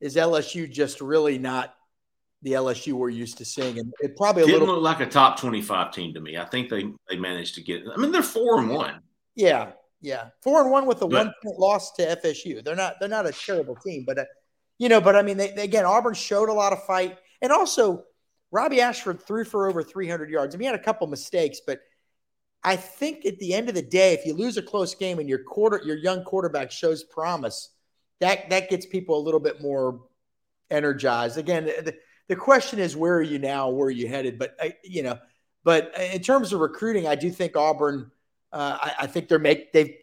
is 0.00 0.16
LSU 0.16 0.70
just 0.70 1.00
really 1.00 1.38
not 1.38 1.74
the 2.42 2.52
LSU 2.52 2.92
we're 2.92 3.08
used 3.08 3.38
to 3.38 3.44
seeing? 3.44 3.78
And 3.78 3.92
it 4.00 4.16
probably 4.16 4.42
a 4.42 4.46
Didn't 4.46 4.60
little, 4.60 4.74
look 4.76 4.84
like 4.84 5.00
a 5.00 5.10
top 5.10 5.38
twenty-five 5.40 5.92
team 5.92 6.12
to 6.14 6.20
me. 6.20 6.36
I 6.36 6.44
think 6.44 6.68
they 6.68 6.84
they 7.08 7.16
managed 7.16 7.54
to 7.56 7.62
get. 7.62 7.82
I 7.92 7.96
mean, 7.98 8.12
they're 8.12 8.22
four 8.22 8.58
and 8.58 8.68
one. 8.68 9.00
yeah, 9.34 9.72
yeah, 10.02 10.28
four 10.42 10.60
and 10.62 10.70
one 10.70 10.86
with 10.86 10.98
a 11.02 11.06
But- 11.08 11.26
one 11.26 11.34
point 11.42 11.58
loss 11.58 11.92
to 11.92 12.16
FSU. 12.22 12.62
They're 12.62 12.76
not 12.76 12.96
they're 13.00 13.08
not 13.08 13.26
a 13.26 13.32
terrible 13.32 13.76
team, 13.76 14.04
but 14.06 14.18
uh, 14.18 14.24
you 14.78 14.88
know, 14.90 15.00
but 15.00 15.16
I 15.16 15.22
mean, 15.22 15.38
they, 15.38 15.50
they- 15.52 15.64
again, 15.64 15.86
Auburn 15.86 16.12
showed 16.14 16.50
a 16.50 16.52
lot 16.52 16.74
of 16.74 16.84
fight, 16.84 17.18
and 17.40 17.50
also 17.52 18.04
Robby 18.50 18.82
Ashford 18.82 19.22
threw 19.22 19.44
for 19.44 19.66
over 19.68 19.82
300 19.82 20.28
yards. 20.30 20.54
I 20.54 20.58
mean, 20.58 20.64
he 20.64 20.70
had 20.70 20.78
a 20.78 20.82
couple 20.82 21.06
mistakes, 21.06 21.60
but 21.66 21.80
I 22.64 22.76
think 22.76 23.26
at 23.26 23.38
the 23.38 23.52
end 23.52 23.68
of 23.68 23.74
the 23.74 23.82
day, 23.82 24.14
if 24.14 24.24
you 24.24 24.34
lose 24.34 24.56
a 24.56 24.62
close 24.62 24.94
game 24.94 25.18
and 25.18 25.28
your 25.28 25.42
quarter 25.42 25.80
your 25.84 25.96
young 25.96 26.24
quarterback 26.24 26.70
shows 26.70 27.04
promise, 27.04 27.70
that 28.20 28.48
that 28.50 28.70
gets 28.70 28.86
people 28.86 29.18
a 29.18 29.22
little 29.22 29.40
bit 29.40 29.60
more 29.60 30.00
energized. 30.70 31.36
Again, 31.36 31.66
the, 31.66 31.94
the 32.28 32.36
question 32.36 32.78
is, 32.78 32.96
where 32.96 33.14
are 33.16 33.22
you 33.22 33.38
now? 33.38 33.68
Where 33.68 33.88
are 33.88 33.90
you 33.90 34.08
headed? 34.08 34.38
But 34.38 34.56
you 34.82 35.02
know, 35.02 35.18
but 35.62 35.92
in 35.98 36.22
terms 36.22 36.52
of 36.52 36.60
recruiting, 36.60 37.06
I 37.06 37.14
do 37.14 37.30
think 37.30 37.56
Auburn. 37.56 38.10
Uh, 38.52 38.78
I, 38.80 38.92
I 39.00 39.06
think 39.08 39.28
they're 39.28 39.40
make 39.40 39.72
they 39.72 39.98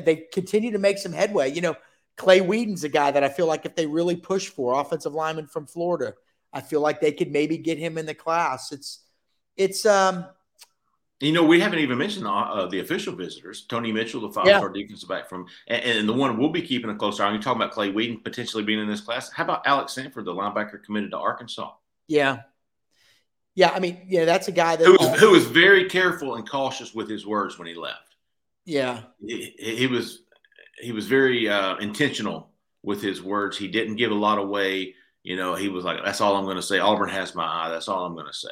they 0.00 0.28
continue 0.32 0.70
to 0.70 0.78
make 0.78 0.98
some 0.98 1.12
headway. 1.12 1.52
You 1.52 1.60
know, 1.60 1.76
Clay 2.16 2.40
Whedon's 2.40 2.84
a 2.84 2.88
guy 2.88 3.10
that 3.10 3.24
I 3.24 3.28
feel 3.28 3.46
like 3.46 3.66
if 3.66 3.74
they 3.74 3.86
really 3.86 4.16
push 4.16 4.48
for 4.48 4.80
offensive 4.80 5.14
lineman 5.14 5.46
from 5.46 5.66
Florida, 5.66 6.14
I 6.52 6.60
feel 6.60 6.80
like 6.80 7.00
they 7.00 7.12
could 7.12 7.32
maybe 7.32 7.58
get 7.58 7.76
him 7.76 7.98
in 7.98 8.06
the 8.06 8.14
class. 8.14 8.72
It's 8.72 9.00
it's 9.56 9.84
um 9.84 10.26
You 11.20 11.32
know, 11.32 11.44
we 11.44 11.58
haven't 11.58 11.80
even 11.80 11.98
mentioned 11.98 12.26
uh, 12.26 12.30
uh, 12.30 12.66
the 12.66 12.78
official 12.78 13.14
visitors. 13.14 13.62
Tony 13.62 13.90
Mitchell, 13.90 14.20
the 14.20 14.30
five-star 14.30 14.68
defensive 14.68 15.08
back 15.08 15.28
from, 15.28 15.46
and, 15.66 15.82
and 15.82 16.08
the 16.08 16.12
one 16.12 16.38
we'll 16.38 16.50
be 16.50 16.62
keeping 16.62 16.90
a 16.90 16.94
close 16.94 17.18
eye 17.18 17.26
on. 17.26 17.32
You're 17.32 17.42
talking 17.42 17.60
about 17.60 17.72
Clay 17.72 17.90
Whedon 17.90 18.20
potentially 18.20 18.62
being 18.62 18.78
in 18.78 18.86
this 18.86 19.00
class. 19.00 19.32
How 19.32 19.42
about 19.42 19.66
Alex 19.66 19.94
Sanford, 19.94 20.26
the 20.26 20.32
linebacker 20.32 20.82
committed 20.84 21.10
to 21.10 21.18
Arkansas, 21.18 21.72
yeah 22.06 22.42
yeah. 23.58 23.72
I 23.74 23.80
mean, 23.80 24.02
yeah, 24.06 24.24
that's 24.24 24.46
a 24.46 24.52
guy 24.52 24.76
that 24.76 24.84
who 24.84 24.92
was, 24.92 25.18
who 25.18 25.30
was 25.32 25.44
very 25.44 25.88
careful 25.88 26.36
and 26.36 26.48
cautious 26.48 26.94
with 26.94 27.10
his 27.10 27.26
words 27.26 27.58
when 27.58 27.66
he 27.66 27.74
left. 27.74 28.14
yeah 28.64 29.00
He, 29.20 29.52
he 29.58 29.86
was 29.88 30.22
he 30.80 30.92
was 30.92 31.08
very 31.08 31.48
uh, 31.48 31.76
intentional 31.78 32.50
with 32.84 33.02
his 33.02 33.20
words. 33.20 33.58
He 33.58 33.66
didn't 33.66 33.96
give 33.96 34.12
a 34.12 34.14
lot 34.14 34.38
away. 34.38 34.94
You 35.24 35.36
know, 35.36 35.56
he 35.56 35.68
was 35.68 35.84
like, 35.84 35.98
"That's 36.04 36.20
all 36.20 36.36
I'm 36.36 36.44
going 36.44 36.56
to 36.56 36.62
say. 36.62 36.78
Auburn 36.78 37.08
has 37.08 37.34
my 37.34 37.44
eye. 37.44 37.70
That's 37.70 37.88
all 37.88 38.04
I'm 38.06 38.14
going 38.14 38.26
to 38.26 38.32
say." 38.32 38.48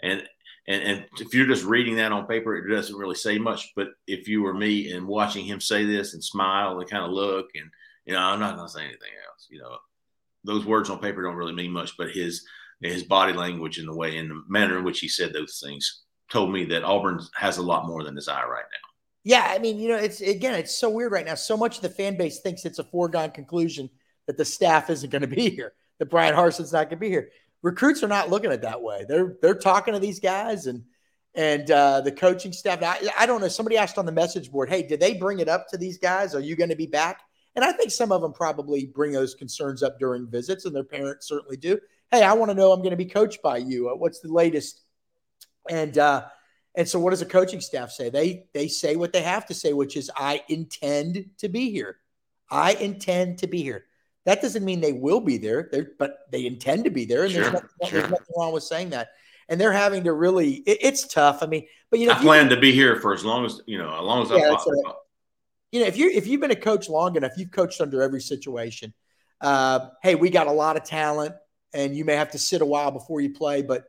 And 0.00 0.24
and 0.68 0.82
and 0.82 1.06
if 1.18 1.34
you're 1.34 1.46
just 1.46 1.64
reading 1.64 1.96
that 1.96 2.12
on 2.12 2.26
paper, 2.26 2.54
it 2.54 2.72
doesn't 2.72 2.96
really 2.96 3.14
say 3.14 3.38
much. 3.38 3.72
But 3.74 3.88
if 4.06 4.28
you 4.28 4.42
were 4.42 4.54
me 4.54 4.92
and 4.92 5.08
watching 5.08 5.44
him 5.44 5.60
say 5.60 5.84
this 5.84 6.12
and 6.14 6.22
smile 6.22 6.78
and 6.78 6.88
kind 6.88 7.04
of 7.04 7.10
look, 7.10 7.46
and 7.54 7.70
you 8.04 8.12
know, 8.12 8.20
I'm 8.20 8.38
not 8.38 8.56
going 8.56 8.68
to 8.68 8.72
say 8.72 8.82
anything 8.82 9.12
else. 9.26 9.48
You 9.50 9.60
know, 9.60 9.78
those 10.44 10.66
words 10.66 10.90
on 10.90 11.00
paper 11.00 11.22
don't 11.22 11.36
really 11.36 11.54
mean 11.54 11.72
much, 11.72 11.96
but 11.96 12.10
his 12.10 12.46
his 12.82 13.02
body 13.02 13.32
language 13.32 13.78
and 13.78 13.88
the 13.88 13.96
way 13.96 14.18
and 14.18 14.30
the 14.30 14.42
manner 14.48 14.78
in 14.78 14.84
which 14.84 15.00
he 15.00 15.08
said 15.08 15.32
those 15.32 15.60
things 15.64 16.02
told 16.30 16.52
me 16.52 16.64
that 16.66 16.84
Auburn 16.84 17.20
has 17.34 17.56
a 17.56 17.62
lot 17.62 17.86
more 17.86 18.04
than 18.04 18.14
his 18.14 18.28
eye 18.28 18.44
right 18.44 18.64
now. 18.70 18.88
Yeah, 19.24 19.46
I 19.48 19.58
mean, 19.58 19.78
you 19.78 19.88
know, 19.88 19.96
it's 19.96 20.20
again, 20.20 20.54
it's 20.54 20.76
so 20.76 20.90
weird 20.90 21.12
right 21.12 21.26
now. 21.26 21.34
So 21.34 21.56
much 21.56 21.76
of 21.76 21.82
the 21.82 21.88
fan 21.88 22.16
base 22.16 22.40
thinks 22.40 22.64
it's 22.64 22.78
a 22.78 22.84
foregone 22.84 23.30
conclusion 23.30 23.90
that 24.26 24.36
the 24.36 24.44
staff 24.44 24.90
isn't 24.90 25.10
going 25.10 25.22
to 25.22 25.28
be 25.28 25.48
here, 25.50 25.72
that 25.98 26.10
Bryan 26.10 26.34
Harsin's 26.34 26.72
not 26.72 26.84
going 26.84 26.90
to 26.90 26.96
be 26.96 27.08
here. 27.08 27.30
Recruits 27.62 28.02
are 28.02 28.08
not 28.08 28.30
looking 28.30 28.52
at 28.52 28.62
that 28.62 28.82
way. 28.82 29.04
They're 29.08 29.36
they're 29.42 29.54
talking 29.54 29.94
to 29.94 30.00
these 30.00 30.20
guys 30.20 30.66
and 30.66 30.84
and 31.34 31.70
uh, 31.70 32.00
the 32.00 32.12
coaching 32.12 32.52
staff. 32.52 32.82
I, 32.82 33.08
I 33.18 33.26
don't 33.26 33.40
know. 33.40 33.48
Somebody 33.48 33.76
asked 33.76 33.98
on 33.98 34.06
the 34.06 34.12
message 34.12 34.50
board, 34.50 34.68
"Hey, 34.68 34.82
did 34.82 35.00
they 35.00 35.14
bring 35.14 35.40
it 35.40 35.48
up 35.48 35.68
to 35.68 35.76
these 35.76 35.98
guys? 35.98 36.34
Are 36.34 36.40
you 36.40 36.56
going 36.56 36.70
to 36.70 36.76
be 36.76 36.86
back?" 36.86 37.20
And 37.56 37.64
I 37.64 37.72
think 37.72 37.90
some 37.90 38.12
of 38.12 38.22
them 38.22 38.32
probably 38.32 38.86
bring 38.86 39.12
those 39.12 39.34
concerns 39.34 39.82
up 39.82 39.98
during 39.98 40.28
visits, 40.28 40.64
and 40.64 40.74
their 40.74 40.84
parents 40.84 41.26
certainly 41.26 41.56
do. 41.56 41.78
Hey, 42.10 42.22
I 42.22 42.32
want 42.32 42.50
to 42.50 42.54
know 42.54 42.72
I'm 42.72 42.80
going 42.80 42.90
to 42.90 42.96
be 42.96 43.04
coached 43.04 43.42
by 43.42 43.58
you. 43.58 43.90
Uh, 43.90 43.96
What's 43.96 44.20
the 44.20 44.32
latest? 44.32 44.82
And 45.68 45.98
uh, 45.98 46.26
and 46.76 46.88
so, 46.88 47.00
what 47.00 47.10
does 47.10 47.20
the 47.20 47.26
coaching 47.26 47.60
staff 47.60 47.90
say? 47.90 48.10
They 48.10 48.46
they 48.54 48.68
say 48.68 48.94
what 48.94 49.12
they 49.12 49.22
have 49.22 49.46
to 49.46 49.54
say, 49.54 49.72
which 49.72 49.96
is, 49.96 50.10
"I 50.16 50.42
intend 50.48 51.26
to 51.38 51.48
be 51.48 51.70
here. 51.70 51.96
I 52.50 52.74
intend 52.74 53.38
to 53.38 53.48
be 53.48 53.62
here." 53.62 53.84
That 54.24 54.42
doesn't 54.42 54.64
mean 54.64 54.80
they 54.80 54.92
will 54.92 55.20
be 55.20 55.38
there, 55.38 55.70
but 55.98 56.18
they 56.30 56.46
intend 56.46 56.84
to 56.84 56.90
be 56.90 57.04
there, 57.04 57.24
and 57.24 57.34
there's, 57.34 57.52
nothing, 57.52 57.68
sure. 57.84 58.00
there's 58.00 58.10
nothing 58.10 58.34
wrong 58.36 58.52
with 58.52 58.62
saying 58.62 58.90
that. 58.90 59.08
and 59.48 59.60
they're 59.60 59.72
having 59.72 60.04
to 60.04 60.12
really. 60.12 60.54
It, 60.66 60.78
it's 60.80 61.06
tough. 61.06 61.42
I 61.42 61.46
mean, 61.46 61.66
but 61.90 62.00
you 62.00 62.06
know, 62.06 62.12
I 62.12 62.18
plan 62.18 62.50
you, 62.50 62.56
to 62.56 62.60
be 62.60 62.72
here 62.72 62.96
for 62.96 63.14
as 63.14 63.24
long 63.24 63.44
as 63.44 63.60
you 63.66 63.78
know, 63.78 63.94
as 63.94 64.02
long 64.02 64.22
as 64.22 64.30
yeah, 64.30 64.54
I. 64.54 64.92
You 65.70 65.80
know, 65.80 65.86
if 65.86 65.96
you 65.96 66.10
if 66.10 66.26
you've 66.26 66.40
been 66.40 66.50
a 66.50 66.56
coach 66.56 66.88
long 66.88 67.16
enough, 67.16 67.32
you've 67.36 67.50
coached 67.50 67.80
under 67.80 68.02
every 68.02 68.20
situation. 68.20 68.92
Uh, 69.40 69.88
hey, 70.02 70.14
we 70.14 70.30
got 70.30 70.46
a 70.46 70.52
lot 70.52 70.76
of 70.76 70.84
talent, 70.84 71.34
and 71.72 71.96
you 71.96 72.04
may 72.04 72.14
have 72.14 72.30
to 72.32 72.38
sit 72.38 72.62
a 72.62 72.66
while 72.66 72.90
before 72.90 73.20
you 73.20 73.32
play, 73.32 73.62
but 73.62 73.84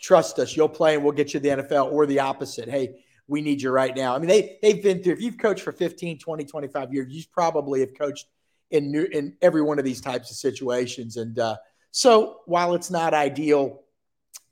trust 0.00 0.38
us, 0.38 0.56
you'll 0.56 0.68
play 0.68 0.94
and 0.94 1.04
we'll 1.04 1.12
get 1.12 1.32
you 1.32 1.40
the 1.40 1.48
NFL 1.48 1.92
or 1.92 2.06
the 2.06 2.20
opposite. 2.20 2.68
Hey, 2.68 3.04
we 3.28 3.40
need 3.40 3.62
you 3.62 3.70
right 3.70 3.94
now. 3.94 4.14
I 4.14 4.18
mean, 4.18 4.28
they 4.28 4.58
they've 4.62 4.82
been 4.82 5.02
through. 5.02 5.14
If 5.14 5.20
you've 5.20 5.38
coached 5.38 5.62
for 5.62 5.72
15, 5.72 6.18
20, 6.18 6.44
25 6.44 6.92
years, 6.92 7.12
you 7.14 7.22
probably 7.32 7.80
have 7.80 7.94
coached 7.96 8.26
in 8.72 8.90
new, 8.90 9.04
in 9.04 9.36
every 9.40 9.62
one 9.62 9.78
of 9.78 9.84
these 9.84 10.00
types 10.00 10.30
of 10.30 10.36
situations. 10.36 11.16
And 11.16 11.38
uh, 11.38 11.56
so, 11.92 12.40
while 12.46 12.74
it's 12.74 12.90
not 12.90 13.14
ideal, 13.14 13.82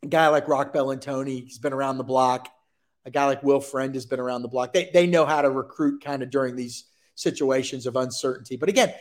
a 0.03 0.07
guy 0.07 0.29
like 0.29 0.47
Roc 0.47 0.73
Bellantoni, 0.73 1.45
he's 1.45 1.59
been 1.59 1.73
around 1.73 1.99
the 1.99 2.05
block. 2.05 2.49
A 3.07 3.11
guy 3.11 3.25
like 3.25 3.43
Will 3.43 3.61
Friend 3.61 3.95
has 3.95 4.07
been 4.07 4.21
around 4.21 4.43
the 4.43 4.49
block. 4.49 4.73
They 4.73 4.91
they 4.93 5.07
know 5.07 5.25
how 5.25 5.43
to 5.43 5.51
recruit 5.51 6.05
kind 6.05 6.23
of 6.23 6.31
during 6.31 6.55
these 6.55 6.85
situations 7.15 7.87
of 7.87 7.97
uncertainty. 7.97 8.57
But 8.57 8.69
again, 8.69 8.95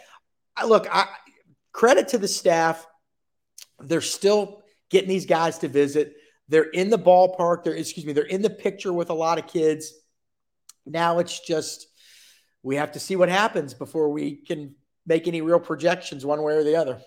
I, 0.55 0.65
look, 0.65 0.87
I 0.89 1.07
credit 1.73 2.07
to 2.09 2.17
the 2.17 2.27
staff. 2.27 2.87
They're 3.79 4.01
still 4.01 4.63
getting 4.89 5.09
these 5.09 5.25
guys 5.25 5.59
to 5.59 5.67
visit. 5.67 6.15
They're 6.47 6.63
in 6.63 6.89
the 6.89 6.97
ballpark. 6.97 7.63
They're 7.63 7.75
excuse 7.75 8.05
me. 8.05 8.13
They're 8.13 8.23
in 8.23 8.41
the 8.41 8.49
picture 8.49 8.93
with 8.93 9.09
a 9.09 9.13
lot 9.13 9.37
of 9.37 9.47
kids. 9.47 9.93
Now 10.85 11.19
it's 11.19 11.39
just 11.41 11.87
we 12.63 12.77
have 12.77 12.93
to 12.93 12.99
see 12.99 13.15
what 13.17 13.29
happens 13.29 13.73
before 13.73 14.09
we 14.09 14.37
can 14.37 14.75
make 15.09 15.27
any 15.27 15.41
real 15.41 15.59
projections 15.59 16.25
one 16.25 16.41
way 16.43 16.53
or 16.53 16.63
the 16.63 16.75
other. 16.75 17.01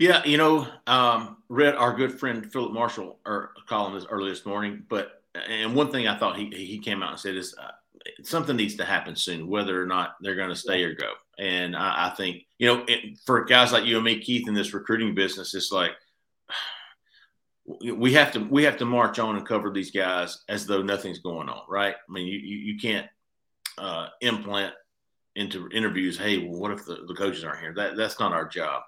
Yeah, 0.00 0.24
you 0.24 0.38
know, 0.38 0.66
um, 0.86 1.36
read 1.48 1.74
our 1.74 1.94
good 1.94 2.18
friend 2.18 2.50
Phillip 2.50 2.72
Marshall 2.72 3.20
or 3.24 3.52
this 3.92 4.06
early 4.10 4.30
this 4.30 4.44
morning, 4.44 4.84
but 4.88 5.22
and 5.48 5.74
one 5.74 5.92
thing 5.92 6.08
I 6.08 6.18
thought 6.18 6.36
he 6.36 6.50
he 6.50 6.78
came 6.78 7.02
out 7.02 7.12
and 7.12 7.20
said 7.20 7.36
is 7.36 7.54
uh, 7.56 7.70
something 8.22 8.56
needs 8.56 8.74
to 8.76 8.84
happen 8.84 9.14
soon, 9.16 9.48
whether 9.48 9.80
or 9.80 9.86
not 9.86 10.16
they're 10.20 10.34
going 10.34 10.48
to 10.48 10.56
stay 10.56 10.82
or 10.82 10.94
go. 10.94 11.12
And 11.38 11.76
I, 11.76 12.08
I 12.08 12.14
think 12.14 12.42
you 12.58 12.66
know, 12.66 12.84
it, 12.88 13.18
for 13.24 13.44
guys 13.44 13.72
like 13.72 13.84
you 13.84 13.96
and 13.96 14.04
me, 14.04 14.20
Keith, 14.20 14.48
in 14.48 14.54
this 14.54 14.74
recruiting 14.74 15.14
business, 15.14 15.54
it's 15.54 15.72
like 15.72 15.92
we 17.82 18.12
have 18.12 18.32
to 18.32 18.40
we 18.40 18.64
have 18.64 18.76
to 18.78 18.84
march 18.84 19.18
on 19.18 19.36
and 19.36 19.46
cover 19.46 19.70
these 19.70 19.90
guys 19.90 20.42
as 20.48 20.66
though 20.66 20.82
nothing's 20.82 21.20
going 21.20 21.48
on, 21.48 21.62
right? 21.68 21.94
I 21.94 22.12
mean, 22.12 22.26
you 22.26 22.38
you, 22.38 22.56
you 22.72 22.78
can't 22.78 23.06
uh, 23.78 24.08
implant 24.20 24.74
into 25.36 25.68
interviews. 25.70 26.18
Hey, 26.18 26.38
well, 26.38 26.58
what 26.58 26.72
if 26.72 26.84
the, 26.84 27.04
the 27.06 27.14
coaches 27.14 27.44
aren't 27.44 27.60
here? 27.60 27.74
That 27.74 27.96
that's 27.96 28.18
not 28.18 28.32
our 28.32 28.48
job. 28.48 28.82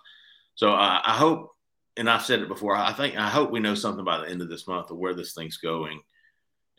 So 0.55 0.73
I, 0.73 1.01
I 1.05 1.17
hope, 1.17 1.53
and 1.97 2.11
I've 2.11 2.25
said 2.25 2.41
it 2.41 2.49
before. 2.49 2.75
I 2.75 2.93
think 2.93 3.17
I 3.17 3.29
hope 3.29 3.51
we 3.51 3.61
know 3.61 3.75
something 3.75 4.05
by 4.05 4.19
the 4.19 4.29
end 4.29 4.43
of 4.43 4.49
this 4.49 4.67
month 4.67 4.91
of 4.91 4.99
where 4.99 5.15
this 5.15 5.35
thing's 5.35 5.59
going, 5.59 6.01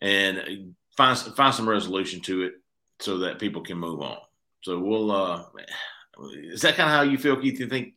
and 0.01 0.73
find 0.97 1.17
find 1.17 1.55
some 1.55 1.69
resolution 1.69 2.19
to 2.21 2.43
it 2.43 2.53
so 2.99 3.19
that 3.19 3.39
people 3.39 3.61
can 3.61 3.77
move 3.77 4.01
on. 4.01 4.17
So 4.61 4.77
we'll. 4.79 5.11
uh 5.11 5.43
Is 6.33 6.61
that 6.63 6.75
kind 6.75 6.89
of 6.89 6.95
how 6.95 7.03
you 7.03 7.17
feel, 7.17 7.39
Keith? 7.39 7.59
You 7.59 7.67
think? 7.67 7.93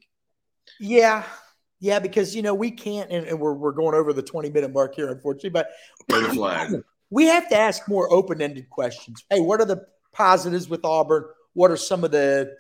Yeah, 0.79 1.25
yeah, 1.81 1.99
because 1.99 2.37
you 2.37 2.43
know 2.43 2.55
we 2.55 2.71
can't, 2.71 3.11
and, 3.11 3.27
and, 3.27 3.41
we're 3.41 3.55
we're 3.55 3.73
going 3.73 3.97
over 3.97 4.13
the 4.13 4.23
twenty 4.23 4.51
minute 4.51 4.73
mark 4.73 4.95
here, 4.95 5.11
unfortunately. 5.11 5.51
But 5.51 5.71
we 7.11 7.27
have 7.27 7.49
to 7.49 7.57
ask 7.57 7.89
more 7.89 8.13
open 8.13 8.41
ended 8.41 8.71
questions. 8.71 9.25
Hey, 9.29 9.41
what 9.41 9.61
are 9.61 9.65
the 9.65 9.85
positives 10.13 10.69
with 10.69 10.85
Auburn? 10.85 11.25
What 11.55 11.71
are 11.71 11.77
some 11.77 12.05
of 12.05 12.11
the 12.11 12.57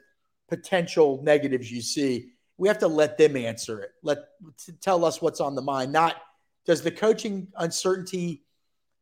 potential 0.48 1.20
negatives 1.22 1.70
you 1.70 1.83
see? 1.83 2.33
We 2.59 2.68
have 2.68 2.78
to 2.78 2.88
let 2.88 3.18
them 3.18 3.37
answer 3.37 3.81
it. 3.81 3.90
Let 4.02 4.18
tell 4.81 5.05
us 5.05 5.20
what's 5.22 5.40
on 5.40 5.55
the 5.55 5.62
mind. 5.62 5.92
Not 5.92 6.16
does 6.64 6.83
the 6.83 6.90
coaching 6.90 7.48
uncertainty 7.57 8.44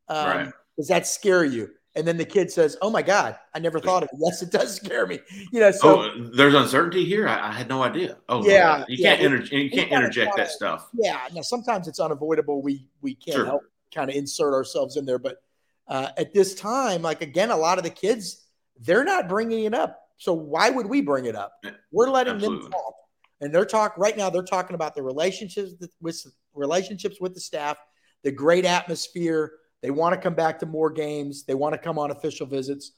um, 0.09 0.27
right. 0.27 0.53
does 0.77 0.89
that 0.89 1.07
scare 1.07 1.45
you? 1.45 1.71
And 1.97 2.07
then 2.07 2.17
the 2.17 2.25
kid 2.25 2.53
says, 2.53 2.77
"Oh 2.81 2.91
my 2.91 3.03
God, 3.03 3.37
I 3.53 3.59
never 3.59 3.81
thought 3.81 4.05
of 4.05 4.11
it." 4.13 4.19
Yes, 4.21 4.43
it 4.43 4.53
does 4.53 4.77
scare 4.77 5.07
me. 5.09 5.19
You 5.53 5.59
know, 5.59 5.71
so 5.73 6.03
oh, 6.03 6.31
there's 6.33 6.55
uncertainty 6.55 7.05
here. 7.05 7.27
I, 7.27 7.49
I, 7.49 7.53
had 7.53 7.69
no 7.69 7.83
idea. 7.83 8.19
Oh, 8.29 8.47
yeah, 8.47 8.85
you 8.87 9.03
can't 9.03 9.21
inter- 9.21 9.57
you 9.57 9.71
can't 9.71 9.91
interject 9.91 10.37
that 10.37 10.51
stuff. 10.51 10.89
Yeah, 10.95 11.19
now 11.35 11.41
sometimes 11.41 11.89
it's 11.89 11.99
unavoidable. 11.99 12.63
We 12.63 12.87
we 13.01 13.17
can't 13.17 13.39
sure. 13.39 13.45
help 13.45 13.63
kind 13.93 14.09
of 14.09 14.15
insert 14.15 14.55
ourselves 14.55 14.97
in 14.97 15.05
there, 15.05 15.19
but 15.19 15.43
uh, 15.89 16.11
at 16.17 16.33
this 16.33 16.55
time, 16.55 17.03
like 17.03 17.23
again, 17.23 17.51
a 17.51 17.57
lot 17.57 17.79
of 17.79 17.83
the 17.83 17.91
kids 17.91 18.47
they're 18.81 19.05
not 19.05 19.29
bringing 19.29 19.65
it 19.65 19.75
up. 19.75 19.99
So 20.19 20.33
why 20.35 20.71
would 20.71 20.87
we 20.87 21.01
bring 21.01 21.27
it 21.27 21.37
up? 21.37 21.53
We're 21.93 22.11
letting 22.11 22.35
Absolutely. 22.35 22.65
them 22.65 22.73
talk, 22.73 22.95
and 23.41 23.55
they're 23.55 23.65
talk 23.65 23.97
right 23.97 24.17
now. 24.17 24.29
They're 24.29 24.43
talking 24.43 24.75
about 24.75 24.95
the 24.95 25.03
relationships 25.03 25.73
with 26.01 26.27
relationships 26.55 27.17
with 27.21 27.35
the 27.35 27.41
staff, 27.41 27.79
the 28.23 28.33
great 28.33 28.65
atmosphere 28.65 29.53
they 29.83 29.91
want 29.91 30.15
to 30.15 30.21
come 30.21 30.35
back 30.35 30.59
to 30.61 30.67
more 30.67 30.91
games. 30.91 31.45
They 31.45 31.55
want 31.55 31.75
to 31.75 31.79
come 31.79 31.99
on 31.99 32.11
official 32.11 32.47
visits, 32.47 32.93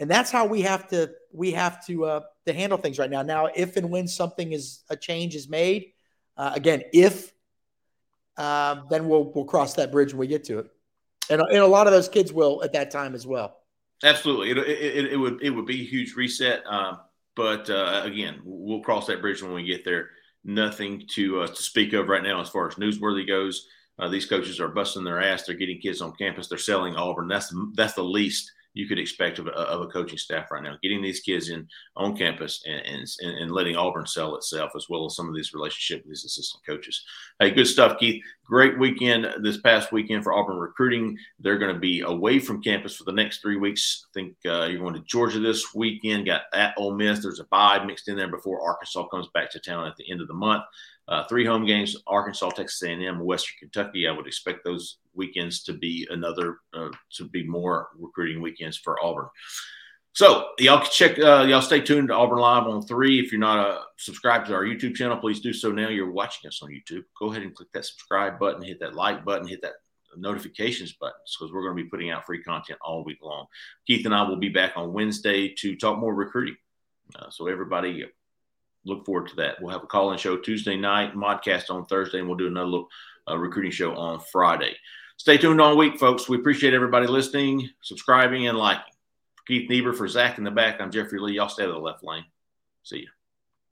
and 0.00 0.10
that's 0.10 0.30
how 0.30 0.46
we 0.46 0.62
have 0.62 0.88
to 0.88 1.10
we 1.32 1.52
have 1.52 1.84
to 1.86 2.04
uh, 2.04 2.20
to 2.46 2.52
handle 2.52 2.78
things 2.78 2.98
right 2.98 3.10
now. 3.10 3.22
Now, 3.22 3.48
if 3.54 3.76
and 3.76 3.90
when 3.90 4.08
something 4.08 4.52
is 4.52 4.82
a 4.88 4.96
change 4.96 5.34
is 5.34 5.48
made, 5.48 5.92
uh, 6.36 6.52
again, 6.54 6.82
if 6.92 7.32
uh, 8.36 8.76
then 8.88 9.08
we'll 9.08 9.32
we'll 9.34 9.44
cross 9.44 9.74
that 9.74 9.92
bridge 9.92 10.12
when 10.12 10.20
we 10.20 10.26
get 10.26 10.44
to 10.44 10.60
it, 10.60 10.70
and 11.28 11.42
and 11.42 11.58
a 11.58 11.66
lot 11.66 11.86
of 11.86 11.92
those 11.92 12.08
kids 12.08 12.32
will 12.32 12.62
at 12.64 12.72
that 12.72 12.90
time 12.90 13.14
as 13.14 13.26
well. 13.26 13.58
Absolutely, 14.02 14.50
it, 14.50 14.58
it, 14.58 15.12
it 15.12 15.16
would 15.16 15.42
it 15.42 15.50
would 15.50 15.66
be 15.66 15.80
a 15.80 15.84
huge 15.84 16.14
reset. 16.14 16.62
Um, 16.66 16.98
but 17.36 17.68
uh, 17.70 18.02
again, 18.04 18.40
we'll 18.44 18.80
cross 18.80 19.06
that 19.06 19.20
bridge 19.20 19.42
when 19.42 19.54
we 19.54 19.64
get 19.64 19.84
there. 19.84 20.10
Nothing 20.44 21.04
to 21.14 21.42
uh, 21.42 21.46
to 21.46 21.62
speak 21.62 21.92
of 21.94 22.08
right 22.08 22.22
now 22.22 22.40
as 22.40 22.48
far 22.50 22.68
as 22.68 22.74
newsworthy 22.74 23.26
goes. 23.26 23.66
Uh, 23.98 24.08
these 24.08 24.26
coaches 24.26 24.60
are 24.60 24.68
busting 24.68 25.04
their 25.04 25.22
ass. 25.22 25.44
They're 25.44 25.54
getting 25.54 25.80
kids 25.80 26.00
on 26.00 26.12
campus. 26.16 26.48
They're 26.48 26.58
selling 26.58 26.96
Auburn. 26.96 27.28
That's 27.28 27.54
that's 27.74 27.94
the 27.94 28.02
least 28.02 28.50
you 28.74 28.88
could 28.88 28.98
expect 28.98 29.38
of 29.38 29.46
a, 29.46 29.52
of 29.52 29.82
a 29.82 29.86
coaching 29.86 30.18
staff 30.18 30.50
right 30.50 30.62
now. 30.62 30.76
Getting 30.82 31.00
these 31.00 31.20
kids 31.20 31.48
in 31.48 31.66
on 31.96 32.16
campus 32.16 32.62
and, 32.66 32.82
and, 32.84 33.38
and 33.38 33.52
letting 33.52 33.76
Auburn 33.76 34.06
sell 34.06 34.34
itself, 34.34 34.72
as 34.76 34.88
well 34.90 35.06
as 35.06 35.14
some 35.14 35.28
of 35.28 35.34
these 35.34 35.54
relationships 35.54 36.04
with 36.04 36.10
these 36.10 36.24
assistant 36.24 36.66
coaches. 36.66 37.02
Hey, 37.38 37.52
good 37.52 37.68
stuff, 37.68 37.98
Keith. 37.98 38.22
Great 38.44 38.78
weekend 38.78 39.26
this 39.42 39.56
past 39.56 39.90
weekend 39.90 40.22
for 40.22 40.34
Auburn 40.34 40.58
recruiting. 40.58 41.16
They're 41.40 41.58
going 41.58 41.72
to 41.72 41.80
be 41.80 42.00
away 42.00 42.38
from 42.38 42.62
campus 42.62 42.94
for 42.94 43.04
the 43.04 43.12
next 43.12 43.40
three 43.40 43.56
weeks. 43.56 44.04
I 44.04 44.12
think 44.12 44.36
uh, 44.44 44.66
you're 44.66 44.80
going 44.80 44.92
to 44.92 45.00
Georgia 45.00 45.40
this 45.40 45.74
weekend. 45.74 46.26
Got 46.26 46.42
at 46.52 46.74
Ole 46.76 46.94
Miss. 46.94 47.20
There's 47.20 47.40
a 47.40 47.44
bye 47.44 47.82
mixed 47.82 48.08
in 48.08 48.16
there 48.16 48.28
before 48.28 48.60
Arkansas 48.60 49.08
comes 49.08 49.28
back 49.32 49.50
to 49.52 49.60
town 49.60 49.86
at 49.86 49.96
the 49.96 50.10
end 50.10 50.20
of 50.20 50.28
the 50.28 50.34
month. 50.34 50.62
Uh, 51.08 51.24
three 51.24 51.46
home 51.46 51.64
games: 51.64 51.96
Arkansas, 52.06 52.50
Texas 52.50 52.82
A&M, 52.82 53.18
Western 53.18 53.56
Kentucky. 53.60 54.06
I 54.06 54.12
would 54.12 54.26
expect 54.26 54.62
those 54.62 54.98
weekends 55.14 55.62
to 55.62 55.72
be 55.72 56.06
another 56.10 56.58
uh, 56.74 56.90
to 57.14 57.24
be 57.24 57.44
more 57.44 57.88
recruiting 57.98 58.42
weekends 58.42 58.76
for 58.76 59.02
Auburn. 59.02 59.28
So 60.14 60.50
y'all 60.60 60.78
can 60.78 60.90
check, 60.92 61.18
uh, 61.18 61.44
y'all 61.48 61.60
stay 61.60 61.80
tuned 61.80 62.08
to 62.08 62.14
Auburn 62.14 62.38
Live 62.38 62.68
on 62.68 62.86
three. 62.86 63.18
If 63.18 63.32
you're 63.32 63.40
not 63.40 63.58
uh, 63.68 63.80
subscribed 63.96 64.46
to 64.46 64.54
our 64.54 64.62
YouTube 64.62 64.94
channel, 64.94 65.16
please 65.16 65.40
do 65.40 65.52
so 65.52 65.72
now. 65.72 65.88
You're 65.88 66.12
watching 66.12 66.46
us 66.46 66.62
on 66.62 66.70
YouTube. 66.70 67.02
Go 67.18 67.32
ahead 67.32 67.42
and 67.42 67.52
click 67.52 67.68
that 67.74 67.84
subscribe 67.84 68.38
button, 68.38 68.62
hit 68.62 68.78
that 68.78 68.94
like 68.94 69.24
button, 69.24 69.48
hit 69.48 69.60
that 69.62 69.72
notifications 70.16 70.92
buttons 70.92 71.36
because 71.36 71.52
we're 71.52 71.62
going 71.62 71.76
to 71.76 71.82
be 71.82 71.88
putting 71.88 72.12
out 72.12 72.24
free 72.24 72.40
content 72.44 72.78
all 72.80 73.02
week 73.02 73.18
long. 73.22 73.46
Keith 73.88 74.06
and 74.06 74.14
I 74.14 74.22
will 74.22 74.36
be 74.36 74.50
back 74.50 74.74
on 74.76 74.92
Wednesday 74.92 75.52
to 75.58 75.74
talk 75.74 75.98
more 75.98 76.14
recruiting. 76.14 76.56
Uh, 77.18 77.28
so 77.30 77.48
everybody 77.48 78.04
look 78.84 79.04
forward 79.04 79.26
to 79.30 79.36
that. 79.36 79.60
We'll 79.60 79.72
have 79.72 79.82
a 79.82 79.88
call 79.88 80.12
in 80.12 80.18
show 80.18 80.36
Tuesday 80.36 80.76
night, 80.76 81.16
modcast 81.16 81.70
on 81.70 81.86
Thursday, 81.86 82.20
and 82.20 82.28
we'll 82.28 82.38
do 82.38 82.46
another 82.46 82.66
little 82.66 82.88
uh, 83.28 83.36
recruiting 83.36 83.72
show 83.72 83.96
on 83.96 84.20
Friday. 84.30 84.76
Stay 85.16 85.38
tuned 85.38 85.60
all 85.60 85.76
week, 85.76 85.98
folks. 85.98 86.28
We 86.28 86.36
appreciate 86.36 86.72
everybody 86.72 87.08
listening, 87.08 87.68
subscribing, 87.82 88.46
and 88.46 88.56
liking. 88.56 88.93
Keith 89.46 89.68
Niebuhr, 89.68 89.92
for 89.92 90.08
Zach 90.08 90.38
in 90.38 90.44
the 90.44 90.50
back, 90.50 90.80
I'm 90.80 90.90
Jeffrey 90.90 91.18
Lee. 91.18 91.34
Y'all 91.34 91.48
stay 91.48 91.64
of 91.64 91.72
the 91.72 91.78
left 91.78 92.02
lane. 92.02 92.24
See 92.82 93.00
you. 93.00 93.08